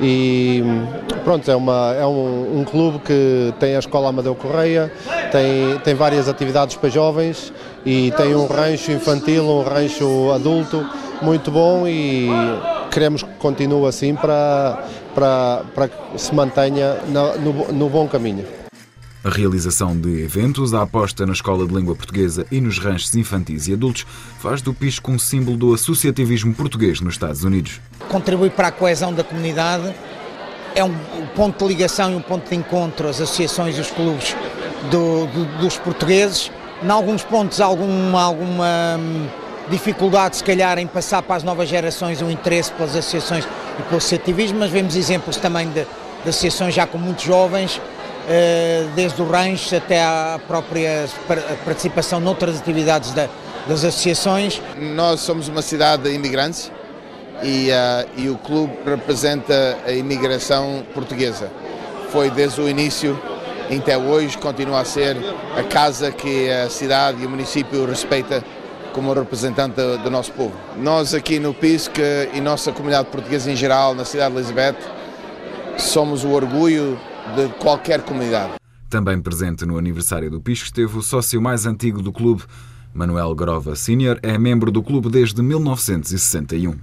E 0.00 0.62
pronto, 1.24 1.50
é, 1.50 1.56
uma, 1.56 1.94
é 1.94 2.04
um, 2.04 2.60
um, 2.60 2.64
clube 2.64 2.98
que 2.98 3.54
tem 3.58 3.76
a 3.76 3.78
Escola 3.78 4.10
Amadeu 4.10 4.34
Correia, 4.34 4.92
tem, 5.32 5.78
tem 5.78 5.94
várias 5.94 6.28
atividades 6.28 6.76
para 6.76 6.90
jovens 6.90 7.52
e 7.84 8.10
tem 8.16 8.34
um 8.34 8.46
rancho 8.46 8.92
infantil, 8.92 9.44
um 9.44 9.62
rancho 9.62 10.32
adulto 10.32 10.86
muito 11.22 11.50
bom 11.50 11.86
e 11.86 12.28
queremos 12.90 13.22
que 13.22 13.30
continue 13.34 13.86
assim 13.86 14.14
para, 14.14 14.84
para, 15.14 15.64
para 15.74 15.88
que 15.88 16.18
se 16.18 16.34
mantenha 16.34 16.94
no, 17.08 17.38
no, 17.38 17.72
no 17.72 17.88
bom 17.88 18.08
caminho. 18.08 18.44
A 19.24 19.28
realização 19.28 19.96
de 19.96 20.22
eventos, 20.22 20.72
a 20.72 20.82
aposta 20.82 21.26
na 21.26 21.32
escola 21.32 21.66
de 21.66 21.74
língua 21.74 21.96
portuguesa 21.96 22.46
e 22.48 22.60
nos 22.60 22.78
ranchos 22.78 23.12
infantis 23.16 23.66
e 23.66 23.72
adultos 23.72 24.06
faz 24.38 24.62
do 24.62 24.72
Pisco 24.72 25.10
um 25.10 25.18
símbolo 25.18 25.56
do 25.56 25.74
associativismo 25.74 26.54
português 26.54 27.00
nos 27.00 27.14
Estados 27.14 27.42
Unidos. 27.42 27.80
Contribui 28.08 28.50
para 28.50 28.68
a 28.68 28.70
coesão 28.70 29.12
da 29.12 29.24
comunidade, 29.24 29.92
é 30.76 30.84
um 30.84 30.94
ponto 31.34 31.66
de 31.66 31.74
ligação 31.74 32.12
e 32.12 32.14
um 32.14 32.22
ponto 32.22 32.48
de 32.48 32.54
encontro 32.54 33.08
as 33.08 33.20
associações 33.20 33.76
e 33.76 33.80
os 33.80 33.90
clubes 33.90 34.36
do, 34.92 35.26
do, 35.26 35.58
dos 35.58 35.76
portugueses. 35.76 36.52
Em 36.80 36.88
alguns 36.88 37.24
pontos, 37.24 37.60
alguma, 37.60 38.22
alguma 38.22 39.00
dificuldade, 39.68 40.36
se 40.36 40.44
calhar, 40.44 40.78
em 40.78 40.86
passar 40.86 41.22
para 41.22 41.36
as 41.36 41.42
novas 41.42 41.68
gerações 41.68 42.20
o 42.22 42.30
interesse 42.30 42.70
pelas 42.72 42.94
associações 42.94 43.44
e 43.78 43.82
pelo 43.82 43.96
associativismo, 43.96 44.58
mas 44.58 44.70
vemos 44.70 44.96
exemplos 44.96 45.36
também 45.36 45.68
de, 45.68 45.84
de 46.22 46.28
associações 46.28 46.74
já 46.74 46.86
com 46.86 46.98
muitos 46.98 47.24
jovens 47.24 47.80
eh, 48.28 48.86
desde 48.96 49.22
o 49.22 49.24
rancho 49.24 49.76
até 49.76 50.02
à 50.02 50.40
própria 50.48 51.06
participação 51.64 52.18
noutras 52.18 52.58
atividades 52.58 53.12
da, 53.12 53.28
das 53.68 53.84
associações. 53.84 54.60
Nós 54.76 55.20
somos 55.20 55.46
uma 55.46 55.62
cidade 55.62 56.04
de 56.04 56.12
imigrantes 56.12 56.72
e, 57.40 57.68
uh, 57.70 58.08
e 58.16 58.28
o 58.28 58.36
clube 58.36 58.72
representa 58.84 59.78
a 59.86 59.92
imigração 59.92 60.84
portuguesa. 60.92 61.52
Foi 62.10 62.28
desde 62.28 62.60
o 62.60 62.68
início 62.68 63.16
até 63.70 63.96
hoje, 63.96 64.36
continua 64.38 64.80
a 64.80 64.84
ser 64.84 65.16
a 65.56 65.62
casa 65.62 66.10
que 66.10 66.50
a 66.50 66.68
cidade 66.68 67.22
e 67.22 67.26
o 67.26 67.30
município 67.30 67.84
respeita 67.84 68.42
como 68.96 69.12
representante 69.12 69.74
do 70.02 70.10
nosso 70.10 70.32
povo. 70.32 70.54
Nós 70.78 71.12
aqui 71.12 71.38
no 71.38 71.52
PISC 71.52 71.98
e 72.32 72.40
nossa 72.40 72.72
comunidade 72.72 73.10
portuguesa 73.10 73.52
em 73.52 73.54
geral, 73.54 73.94
na 73.94 74.06
cidade 74.06 74.32
de 74.32 74.40
Elizabeth, 74.40 74.76
somos 75.76 76.24
o 76.24 76.30
orgulho 76.30 76.98
de 77.36 77.46
qualquer 77.60 78.00
comunidade. 78.00 78.54
Também 78.88 79.20
presente 79.20 79.66
no 79.66 79.76
aniversário 79.76 80.30
do 80.30 80.40
Pisco 80.40 80.64
esteve 80.64 80.96
o 80.96 81.02
sócio 81.02 81.42
mais 81.42 81.66
antigo 81.66 82.00
do 82.00 82.10
clube, 82.10 82.44
Manuel 82.94 83.34
Grova 83.34 83.76
Senior, 83.76 84.18
é 84.22 84.38
membro 84.38 84.70
do 84.70 84.82
clube 84.82 85.10
desde 85.10 85.42
1961. 85.42 86.74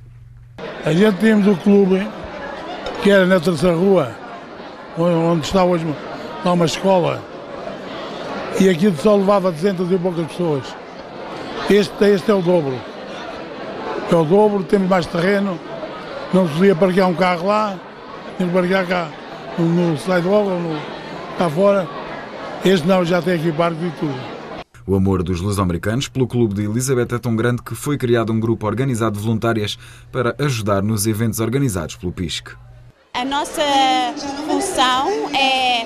A 0.86 0.94
gente 0.94 1.18
tínhamos 1.18 1.48
o 1.48 1.56
clube 1.56 2.08
que 3.02 3.10
era 3.10 3.26
na 3.26 3.40
terceira 3.40 3.76
rua, 3.76 4.12
onde 4.96 5.48
está 5.48 5.64
hoje 5.64 5.84
uma 6.46 6.66
escola, 6.66 7.24
e 8.62 8.70
aqui 8.70 8.94
só 9.02 9.16
levava 9.16 9.52
200 9.52 9.92
e 9.92 9.98
poucas 9.98 10.28
pessoas. 10.28 10.83
Este, 11.70 12.06
este 12.06 12.32
é 12.32 12.34
o 12.34 12.42
dobro. 12.42 12.80
É 14.12 14.16
o 14.16 14.24
dobro, 14.24 14.64
temos 14.64 14.88
mais 14.88 15.06
terreno, 15.06 15.60
não 16.34 16.48
se 16.48 16.54
podia 16.54 16.76
parquear 16.76 17.10
um 17.10 17.16
carro 17.16 17.48
lá, 17.48 17.80
temos 18.38 18.54
que 18.54 18.60
parquear 18.60 18.86
cá 18.86 19.10
no 19.58 19.98
sidewalk 19.98 20.50
ou 20.50 20.60
no, 20.60 20.80
cá 21.38 21.50
fora. 21.50 21.88
Este 22.64 22.88
não, 22.88 23.04
já 23.04 23.22
tem 23.22 23.36
aqui 23.36 23.52
parque 23.52 23.86
e 23.86 23.92
tudo. 24.00 24.34
O 24.86 24.96
amor 24.96 25.24
dos 25.24 25.40
luso-americanos 25.40 26.10
pelo 26.10 26.28
Clube 26.28 26.56
de 26.56 26.64
Elizabeth 26.66 27.16
é 27.16 27.18
tão 27.18 27.36
grande 27.36 27.62
que 27.62 27.74
foi 27.74 27.98
criado 27.98 28.34
um 28.34 28.40
grupo 28.40 28.68
organizado 28.68 29.18
de 29.18 29.24
voluntárias 29.24 29.78
para 30.12 30.36
ajudar 30.40 30.84
nos 30.84 31.08
eventos 31.08 31.40
organizados 31.40 31.96
pelo 31.96 32.12
PISC. 32.12 32.50
A 33.14 33.24
nossa 33.24 33.62
função 34.46 35.08
é 35.34 35.86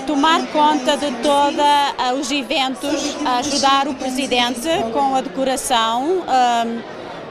tomar 0.00 0.46
conta 0.48 0.96
de 0.96 1.10
todos 1.22 2.20
os 2.20 2.30
eventos, 2.30 3.16
ajudar 3.38 3.88
o 3.88 3.94
presidente 3.94 4.68
com 4.92 5.14
a 5.14 5.20
decoração 5.20 6.22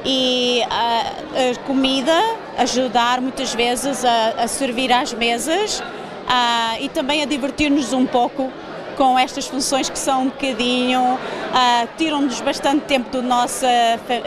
e 0.06 0.63
a, 0.69 1.52
a 1.52 1.67
comida 1.67 2.19
ajudar 2.58 3.21
muitas 3.21 3.54
vezes 3.54 4.04
a, 4.06 4.47
servir 4.47 4.91
às 4.91 5.13
mesas 5.13 5.80
uh, 5.80 6.78
e 6.80 6.89
também 6.89 7.21
a 7.21 7.26
divertir-nos 7.26 7.93
um 7.93 8.06
pouco 8.06 8.52
com 8.97 9.17
estas 9.17 9.47
funções 9.47 9.89
que 9.89 9.97
são 9.97 10.24
um 10.24 10.26
bocadinho, 10.26 11.17
tiram-nos 11.97 12.39
bastante 12.41 12.82
tempo 12.82 13.10
da 13.10 13.21
nossa 13.21 13.67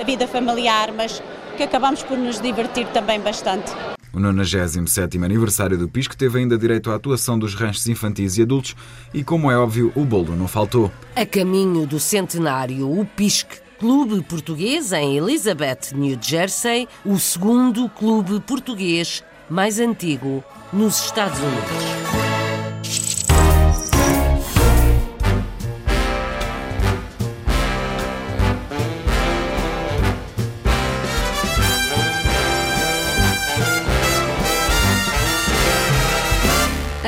vida 0.05 0.27
familiar, 0.27 0.91
mas 0.91 1.23
que 1.57 1.63
acabamos 1.63 2.03
por 2.03 2.19
nos 2.19 2.41
divertir 2.41 2.87
também 2.89 3.21
bastante. 3.21 3.73
O 4.15 4.21
97 4.21 5.19
aniversário 5.19 5.77
do 5.77 5.89
PISC 5.89 6.15
teve 6.15 6.39
ainda 6.39 6.57
direito 6.57 6.91
à 6.91 6.95
atuação 6.95 7.37
dos 7.37 7.55
ranchos 7.55 7.89
infantis 7.89 8.39
e 8.39 8.43
adultos 8.43 8.77
e, 9.13 9.25
como 9.25 9.51
é 9.51 9.59
óbvio, 9.59 9.91
o 9.97 10.05
bolo 10.05 10.37
não 10.37 10.47
faltou. 10.47 10.91
A 11.17 11.27
caminho 11.27 11.85
do 11.85 11.99
centenário, 11.99 12.89
o 12.89 13.05
PISC 13.05 13.65
clube 13.79 14.23
português 14.23 14.93
em 14.93 15.17
Elizabeth, 15.17 15.93
New 15.95 16.17
Jersey, 16.21 16.87
o 17.05 17.19
segundo 17.19 17.89
clube 17.89 18.41
português 18.41 19.25
mais 19.51 19.81
antigo 19.81 20.45
nos 20.73 21.05
Estados 21.05 21.39
Unidos. 21.39 22.24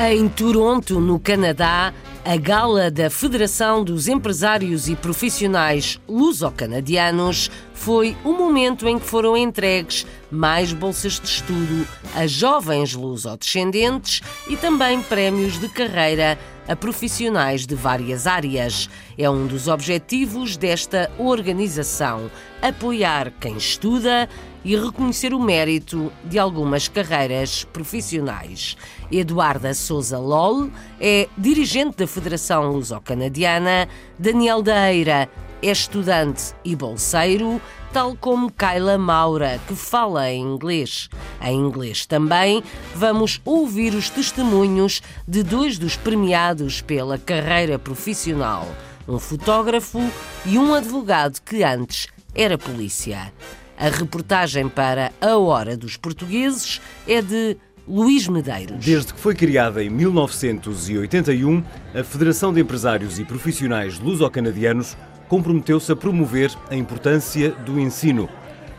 Em 0.09 0.29
Toronto, 0.29 1.01
no 1.01 1.19
Canadá, 1.19 1.93
a 2.23 2.37
gala 2.37 2.89
da 2.89 3.09
Federação 3.09 3.83
dos 3.83 4.07
Empresários 4.07 4.87
e 4.87 4.95
Profissionais 4.95 5.99
Luso-Canadianos 6.07 7.51
foi 7.73 8.15
o 8.23 8.31
momento 8.31 8.87
em 8.87 8.97
que 8.97 9.05
foram 9.05 9.35
entregues 9.35 10.07
mais 10.31 10.71
bolsas 10.71 11.19
de 11.19 11.27
estudo 11.27 11.85
a 12.15 12.25
jovens 12.25 12.93
luso-descendentes 12.93 14.21
e 14.47 14.55
também 14.55 15.01
prémios 15.01 15.59
de 15.59 15.67
carreira 15.67 16.39
a 16.69 16.75
profissionais 16.75 17.65
de 17.65 17.75
várias 17.75 18.25
áreas. 18.27 18.89
É 19.17 19.29
um 19.29 19.45
dos 19.45 19.67
objetivos 19.67 20.55
desta 20.55 21.11
organização: 21.17 22.31
apoiar 22.61 23.33
quem 23.41 23.57
estuda 23.57 24.29
e 24.63 24.75
reconhecer 24.75 25.33
o 25.33 25.39
mérito 25.39 26.11
de 26.25 26.37
algumas 26.39 26.87
carreiras 26.87 27.63
profissionais. 27.65 28.75
Eduarda 29.11 29.73
Souza 29.73 30.19
Lol 30.19 30.69
é 30.99 31.27
dirigente 31.37 31.97
da 31.97 32.07
Federação 32.07 32.71
Luso-Canadiana, 32.71 33.87
Daniel 34.19 34.61
Daeira 34.61 35.29
é 35.61 35.71
estudante 35.71 36.53
e 36.63 36.75
bolseiro, 36.75 37.59
tal 37.91 38.15
como 38.15 38.51
Kyla 38.51 38.97
Maura, 38.97 39.59
que 39.67 39.75
fala 39.75 40.29
em 40.29 40.41
inglês. 40.41 41.09
Em 41.41 41.55
inglês 41.55 42.05
também, 42.05 42.63
vamos 42.95 43.41
ouvir 43.43 43.93
os 43.95 44.09
testemunhos 44.09 45.01
de 45.27 45.41
dois 45.41 45.79
dos 45.79 45.95
premiados 45.95 46.81
pela 46.81 47.17
carreira 47.17 47.79
profissional, 47.79 48.67
um 49.07 49.17
fotógrafo 49.17 49.99
e 50.45 50.59
um 50.59 50.73
advogado 50.73 51.39
que 51.41 51.63
antes 51.63 52.07
era 52.35 52.57
polícia. 52.57 53.33
A 53.79 53.89
reportagem 53.89 54.67
para 54.67 55.11
A 55.21 55.37
Hora 55.37 55.77
dos 55.77 55.97
Portugueses 55.97 56.81
é 57.07 57.21
de 57.21 57.57
Luís 57.87 58.27
Medeiros. 58.27 58.83
Desde 58.83 59.13
que 59.13 59.19
foi 59.19 59.33
criada 59.33 59.81
em 59.81 59.89
1981, 59.89 61.63
a 61.95 62.03
Federação 62.03 62.51
de 62.51 62.59
Empresários 62.59 63.17
e 63.17 63.23
Profissionais 63.23 63.97
Luso-Canadianos 63.97 64.97
comprometeu-se 65.29 65.89
a 65.89 65.95
promover 65.95 66.51
a 66.69 66.75
importância 66.75 67.51
do 67.51 67.79
ensino, 67.79 68.27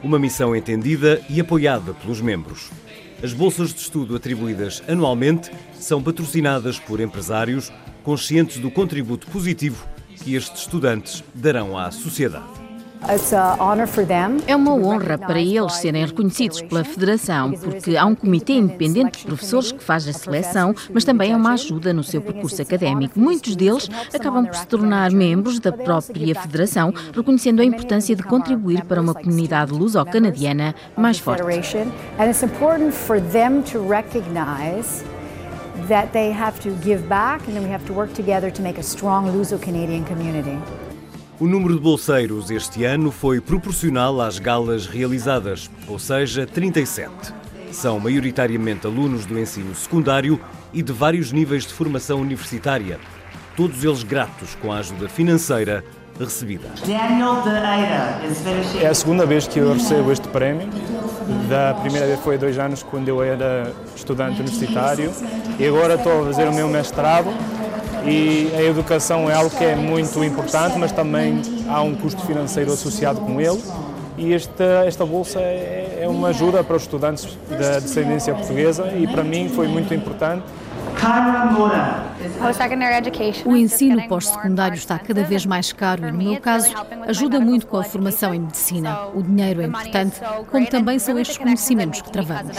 uma 0.03 0.19
missão 0.19 0.55
entendida 0.55 1.23
e 1.31 1.41
apoiada 1.41 1.95
pelos 1.95 2.21
membros. 2.21 2.71
As 3.23 3.33
bolsas 3.33 3.73
de 3.73 3.81
estudo 3.81 4.15
atribuídas 4.15 4.83
anualmente 4.87 5.51
são 5.73 6.03
patrocinadas 6.03 6.79
por 6.79 7.01
empresários 7.01 7.73
conscientes 8.03 8.59
do 8.59 8.71
contributo 8.71 9.27
positivo 9.29 9.89
que 10.23 10.35
estes 10.35 10.61
estudantes 10.61 11.25
darão 11.35 11.79
à 11.79 11.91
sociedade. 11.91 12.58
É 14.47 14.57
uma 14.57 14.75
honra 14.75 15.17
para 15.17 15.41
eles 15.41 15.75
serem 15.75 16.05
reconhecidos 16.05 16.61
pela 16.63 16.85
Federação, 16.85 17.53
porque 17.53 17.97
há 17.97 18.05
um 18.05 18.15
comitê 18.15 18.55
independente 18.55 19.21
de 19.21 19.27
professores 19.27 19.73
que 19.73 19.83
faz 19.83 20.07
a 20.09 20.13
seleção, 20.13 20.75
mas 20.93 21.05
também 21.05 21.33
é 21.33 21.37
uma 21.37 21.53
ajuda 21.53 21.93
no 21.93 22.03
seu 22.03 22.21
percurso 22.21 22.61
académico. 22.61 23.19
Muitos 23.19 23.57
deles 23.57 23.89
acabam 24.13 24.47
por 24.47 24.57
se 24.57 24.67
tornar 24.67 25.11
membros 25.11 25.59
da 25.59 25.73
própria 25.73 26.35
Federação, 26.35 26.93
reconhecendo 27.15 27.61
a 27.61 27.65
importância 27.65 28.15
de 28.17 28.23
contribuir 28.23 28.85
para 28.85 29.01
uma 29.01 29.15
comunidade 29.15 29.73
luso-canadiana 29.73 30.75
mais 30.97 31.19
forte. 31.19 31.43
that 35.87 36.13
they 36.13 36.33
have 36.33 36.59
to 36.61 36.75
give 36.83 37.09
back 37.09 37.47
and 37.47 37.55
then 37.55 37.63
we 37.63 37.71
have 37.71 37.87
to 37.87 37.93
work 37.93 38.13
together 38.13 38.51
to 38.51 38.63
make 38.63 38.79
a 38.79 38.83
strong 38.83 39.27
Luso-Canadian 39.33 40.05
community. 40.05 40.59
O 41.41 41.47
número 41.47 41.75
de 41.75 41.81
bolseiros 41.81 42.51
este 42.51 42.85
ano 42.85 43.13
foi 43.13 43.41
proporcional 43.41 44.21
às 44.21 44.41
galas 44.41 44.89
realizadas, 44.89 45.71
ou 45.87 45.97
seja, 45.97 46.45
37. 46.45 47.13
São 47.71 48.01
maioritariamente 48.01 48.89
alunos 48.89 49.25
do 49.25 49.39
ensino 49.39 49.73
secundário 49.73 50.41
e 50.73 50.83
de 50.83 50.93
vários 50.93 51.31
níveis 51.31 51.65
de 51.65 51.73
formação 51.73 52.21
universitária, 52.21 52.99
todos 53.57 53.85
eles 53.85 54.03
gratos 54.03 54.57
com 54.57 54.73
a 54.73 54.79
ajuda 54.79 55.09
financeira 55.09 55.85
recebida. 56.19 56.71
É 58.83 58.89
a 58.89 58.95
segunda 58.95 59.25
vez 59.25 59.47
que 59.47 59.61
eu 59.61 59.75
recebo 59.75 60.11
este 60.11 60.27
prémio. 60.27 60.69
Da 61.49 61.73
primeira 61.75 62.09
vez 62.09 62.19
foi 62.19 62.35
há 62.35 62.39
dois 62.39 62.59
anos, 62.59 62.83
quando 62.83 63.07
eu 63.07 63.23
era 63.23 63.73
estudante 63.95 64.41
universitário, 64.41 65.13
e 65.57 65.65
agora 65.65 65.95
estou 65.95 66.23
a 66.23 66.25
fazer 66.25 66.49
o 66.49 66.53
meu 66.53 66.67
mestrado 66.67 67.29
e 68.05 68.51
a 68.55 68.63
educação 68.63 69.31
é 69.31 69.35
algo 69.35 69.51
que 69.51 69.65
é 69.65 69.75
muito 69.75 70.23
importante, 70.25 70.79
mas 70.79 70.93
também 70.93 71.41
há 71.69 71.83
um 71.83 71.95
custo 71.95 72.21
financeiro 72.25 72.73
associado 72.73 73.21
com 73.21 73.41
ele 73.41 73.61
e 74.19 74.35
esta, 74.35 74.65
esta 74.85 75.07
bolsa 75.07 75.39
é, 75.39 76.01
é 76.03 76.09
uma 76.09 76.29
ajuda 76.29 76.65
para 76.65 76.77
os 76.77 76.83
estudantes 76.83 77.39
da 77.49 77.79
descendência 77.79 78.35
portuguesa 78.35 78.93
e 78.97 79.07
para 79.07 79.23
mim 79.23 79.49
foi 79.49 79.69
muito 79.69 79.95
importante. 79.95 80.43
O 83.47 83.57
ensino 83.57 84.09
pós-secundário 84.09 84.75
está 84.75 84.99
cada 84.99 85.23
vez 85.23 85.47
mais 85.47 85.73
caro 85.73 86.09
e, 86.09 86.11
no 86.11 86.19
meu 86.19 86.41
caso, 86.41 86.75
ajuda 87.07 87.39
muito 87.39 87.69
com 87.69 87.77
a 87.77 87.85
formação 87.85 88.35
em 88.35 88.41
medicina. 88.41 89.07
O 89.15 89.23
dinheiro 89.23 89.63
é 89.63 89.67
importante, 89.67 90.21
como 90.51 90.67
também 90.67 90.99
são 90.99 91.17
estes 91.17 91.39
conhecimentos 91.39 92.03
que 92.03 92.11
travamos. 92.11 92.57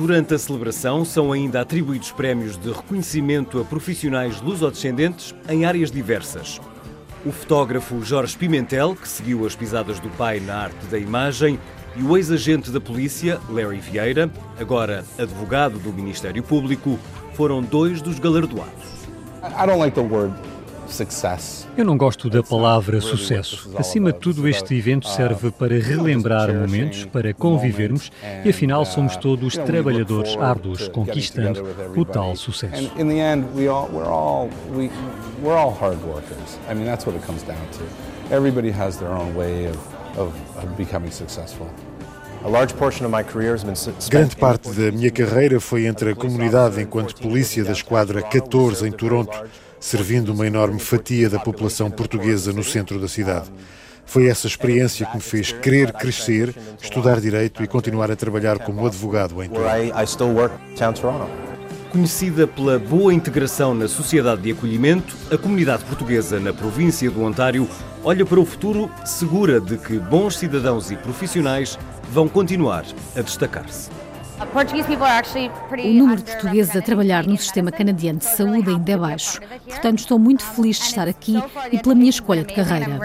Durante 0.00 0.32
a 0.32 0.38
celebração, 0.38 1.04
são 1.04 1.30
ainda 1.30 1.60
atribuídos 1.60 2.10
prémios 2.10 2.56
de 2.56 2.72
reconhecimento 2.72 3.60
a 3.60 3.64
profissionais 3.66 4.40
lusodescendentes 4.40 5.34
em 5.46 5.66
áreas 5.66 5.90
diversas. 5.90 6.58
O 7.22 7.30
fotógrafo 7.30 8.02
Jorge 8.02 8.34
Pimentel, 8.34 8.96
que 8.96 9.06
seguiu 9.06 9.44
as 9.44 9.54
pisadas 9.54 10.00
do 10.00 10.08
pai 10.08 10.40
na 10.40 10.56
arte 10.56 10.86
da 10.86 10.98
imagem, 10.98 11.60
e 11.94 12.02
o 12.02 12.16
ex-agente 12.16 12.70
da 12.70 12.80
polícia, 12.80 13.38
Larry 13.50 13.76
Vieira, 13.76 14.30
agora 14.58 15.04
advogado 15.18 15.78
do 15.78 15.92
Ministério 15.92 16.42
Público, 16.42 16.98
foram 17.34 17.60
dois 17.60 18.00
dos 18.00 18.18
galardoados. 18.18 19.06
Eu 21.76 21.84
não 21.84 21.96
gosto 21.96 22.28
da 22.28 22.42
palavra 22.42 23.00
sucesso. 23.00 23.70
Acima 23.76 24.12
de 24.12 24.18
tudo, 24.18 24.48
este 24.48 24.74
evento 24.74 25.08
serve 25.08 25.50
para 25.50 25.78
relembrar 25.78 26.52
momentos, 26.52 27.04
para 27.06 27.32
convivermos 27.32 28.10
e, 28.44 28.50
afinal, 28.50 28.84
somos 28.84 29.16
todos 29.16 29.56
trabalhadores 29.56 30.36
árduos, 30.36 30.88
conquistando 30.88 31.64
o 31.96 32.04
tal 32.04 32.36
sucesso. 32.36 32.90
Everybody 38.32 38.70
has 38.70 38.96
their 38.96 39.10
own 39.10 39.34
way 39.34 39.66
of, 39.66 39.76
of, 40.16 40.32
of 40.62 40.76
becoming 40.76 41.10
successful. 41.10 41.66
Grande 44.08 44.36
parte 44.36 44.70
da 44.70 44.90
minha 44.90 45.10
carreira 45.10 45.60
foi 45.60 45.84
entre 45.84 46.12
a 46.12 46.16
comunidade 46.16 46.80
enquanto 46.80 47.14
polícia 47.14 47.62
da 47.62 47.72
Esquadra 47.72 48.22
14 48.22 48.88
em 48.88 48.92
Toronto, 48.92 49.44
servindo 49.80 50.34
uma 50.34 50.46
enorme 50.46 50.78
fatia 50.78 51.30
da 51.30 51.38
população 51.38 51.90
portuguesa 51.90 52.52
no 52.52 52.62
centro 52.62 53.00
da 53.00 53.08
cidade. 53.08 53.50
Foi 54.04 54.26
essa 54.26 54.46
experiência 54.46 55.06
que 55.06 55.16
me 55.16 55.22
fez 55.22 55.52
querer 55.52 55.92
crescer, 55.92 56.54
estudar 56.82 57.20
direito 57.20 57.62
e 57.62 57.66
continuar 57.66 58.10
a 58.10 58.16
trabalhar 58.16 58.58
como 58.58 58.86
advogado 58.86 59.42
em 59.42 59.48
Toronto. 59.48 59.70
Conhecida 61.90 62.46
pela 62.46 62.78
boa 62.78 63.12
integração 63.12 63.74
na 63.74 63.88
sociedade 63.88 64.42
de 64.42 64.52
acolhimento, 64.52 65.16
a 65.32 65.36
comunidade 65.36 65.84
portuguesa 65.84 66.38
na 66.38 66.52
província 66.52 67.10
do 67.10 67.22
Ontário 67.22 67.68
olha 68.04 68.24
para 68.24 68.38
o 68.38 68.44
futuro 68.44 68.90
segura 69.04 69.60
de 69.60 69.76
que 69.76 69.98
bons 69.98 70.36
cidadãos 70.38 70.90
e 70.90 70.96
profissionais 70.96 71.78
vão 72.12 72.28
continuar 72.28 72.84
a 73.16 73.22
destacar-se. 73.22 73.99
O 75.90 75.92
número 75.92 76.22
de 76.22 76.32
portugueses 76.32 76.74
a 76.74 76.82
trabalhar 76.82 77.26
no 77.26 77.36
sistema 77.36 77.70
canadiano 77.70 78.18
de 78.18 78.24
saúde 78.24 78.70
ainda 78.70 78.92
é 78.92 78.96
baixo. 78.96 79.40
Portanto, 79.68 79.98
estou 79.98 80.18
muito 80.18 80.42
feliz 80.44 80.78
de 80.78 80.84
estar 80.84 81.06
aqui 81.06 81.42
e 81.70 81.78
pela 81.78 81.94
minha 81.94 82.10
escolha 82.10 82.42
de 82.42 82.54
carreira. 82.54 82.98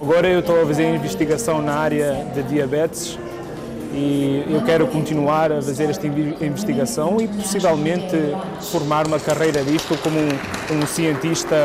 Agora 0.00 0.28
eu 0.28 0.40
estou 0.40 0.62
a 0.62 0.66
fazer 0.66 0.94
investigação 0.94 1.62
na 1.62 1.74
área 1.74 2.26
de 2.34 2.42
diabetes 2.42 3.18
e 3.94 4.44
eu 4.48 4.62
quero 4.62 4.86
continuar 4.88 5.52
a 5.52 5.56
fazer 5.56 5.90
esta 5.90 6.06
investigação 6.06 7.20
e 7.20 7.28
possivelmente 7.28 8.16
formar 8.60 9.06
uma 9.06 9.20
carreira 9.20 9.62
disto 9.62 9.96
como 9.98 10.18
um, 10.18 10.82
um 10.82 10.86
cientista 10.86 11.56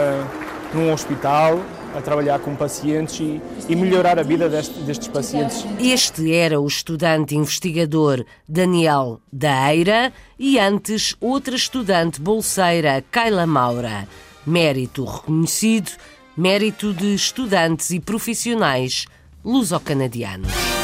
num 0.74 0.92
hospital 0.92 1.60
a 1.98 2.02
trabalhar 2.02 2.40
com 2.40 2.56
pacientes 2.56 3.20
e, 3.20 3.42
e 3.68 3.76
melhorar 3.76 4.20
a 4.20 4.24
vida 4.24 4.48
deste, 4.48 4.80
destes 4.82 5.08
pacientes. 5.08 5.66
Este 5.80 6.32
era 6.32 6.60
o 6.60 6.68
estudante 6.68 7.36
investigador 7.36 8.24
Daniel 8.48 9.20
Daeira 9.34 10.14
e 10.38 10.60
antes 10.60 11.16
outra 11.20 11.56
estudante 11.56 12.22
bolseira, 12.22 13.04
Kayla 13.12 13.48
Maura. 13.48 14.08
Mérito 14.46 15.04
reconhecido, 15.04 15.92
mérito 16.38 16.94
de 16.94 17.16
estudantes 17.16 17.90
e 17.90 18.00
profissionais 18.00 19.06
luso-canadianos. 19.44 20.77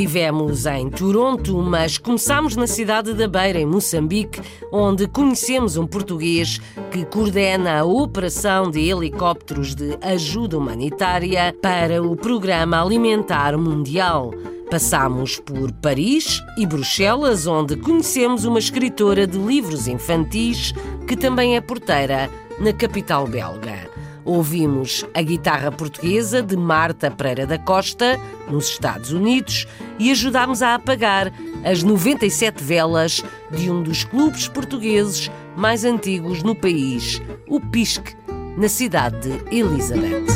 Estivemos 0.00 0.64
em 0.64 0.88
Toronto, 0.88 1.58
mas 1.58 1.98
começámos 1.98 2.56
na 2.56 2.66
cidade 2.66 3.12
da 3.12 3.28
Beira, 3.28 3.60
em 3.60 3.66
Moçambique, 3.66 4.40
onde 4.72 5.06
conhecemos 5.06 5.76
um 5.76 5.86
português 5.86 6.58
que 6.90 7.04
coordena 7.04 7.80
a 7.80 7.84
operação 7.84 8.70
de 8.70 8.80
helicópteros 8.80 9.74
de 9.74 9.98
ajuda 10.00 10.56
humanitária 10.56 11.54
para 11.60 12.02
o 12.02 12.16
Programa 12.16 12.82
Alimentar 12.82 13.58
Mundial. 13.58 14.32
Passamos 14.70 15.38
por 15.38 15.70
Paris 15.70 16.42
e 16.56 16.64
Bruxelas, 16.64 17.46
onde 17.46 17.76
conhecemos 17.76 18.46
uma 18.46 18.58
escritora 18.58 19.26
de 19.26 19.36
livros 19.36 19.86
infantis 19.86 20.72
que 21.06 21.14
também 21.14 21.56
é 21.56 21.60
porteira 21.60 22.30
na 22.58 22.72
capital 22.72 23.26
belga. 23.26 23.99
Ouvimos 24.30 25.04
a 25.12 25.22
guitarra 25.22 25.72
portuguesa 25.72 26.40
de 26.40 26.56
Marta 26.56 27.10
Pereira 27.10 27.48
da 27.48 27.58
Costa, 27.58 28.16
nos 28.48 28.68
Estados 28.68 29.10
Unidos, 29.10 29.66
e 29.98 30.08
ajudámos 30.08 30.62
a 30.62 30.76
apagar 30.76 31.32
as 31.64 31.82
97 31.82 32.62
velas 32.62 33.24
de 33.50 33.68
um 33.68 33.82
dos 33.82 34.04
clubes 34.04 34.46
portugueses 34.46 35.28
mais 35.56 35.84
antigos 35.84 36.44
no 36.44 36.54
país, 36.54 37.20
o 37.48 37.60
PISC, 37.60 38.14
na 38.56 38.68
cidade 38.68 39.18
de 39.18 39.56
Elizabeth. 39.56 40.26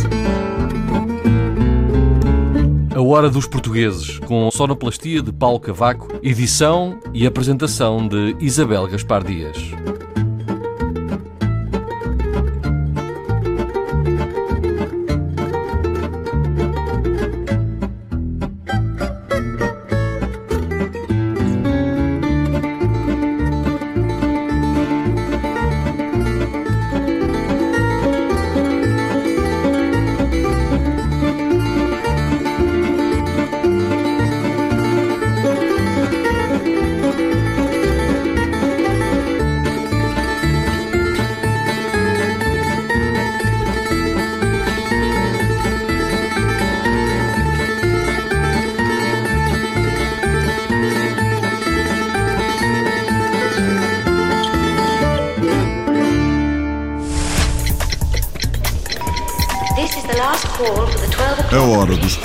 A 2.97 3.01
Hora 3.01 3.31
dos 3.31 3.47
Portugueses, 3.47 4.19
com 4.19 4.51
sonoplastia 4.51 5.23
de 5.23 5.33
Paulo 5.33 5.61
Cavaco, 5.61 6.09
edição 6.21 6.99
e 7.13 7.29
apresentação 7.29 8.09
de 8.09 8.35
Isabel 8.41 8.89
Gaspar 8.89 9.23
Dias. 9.23 9.57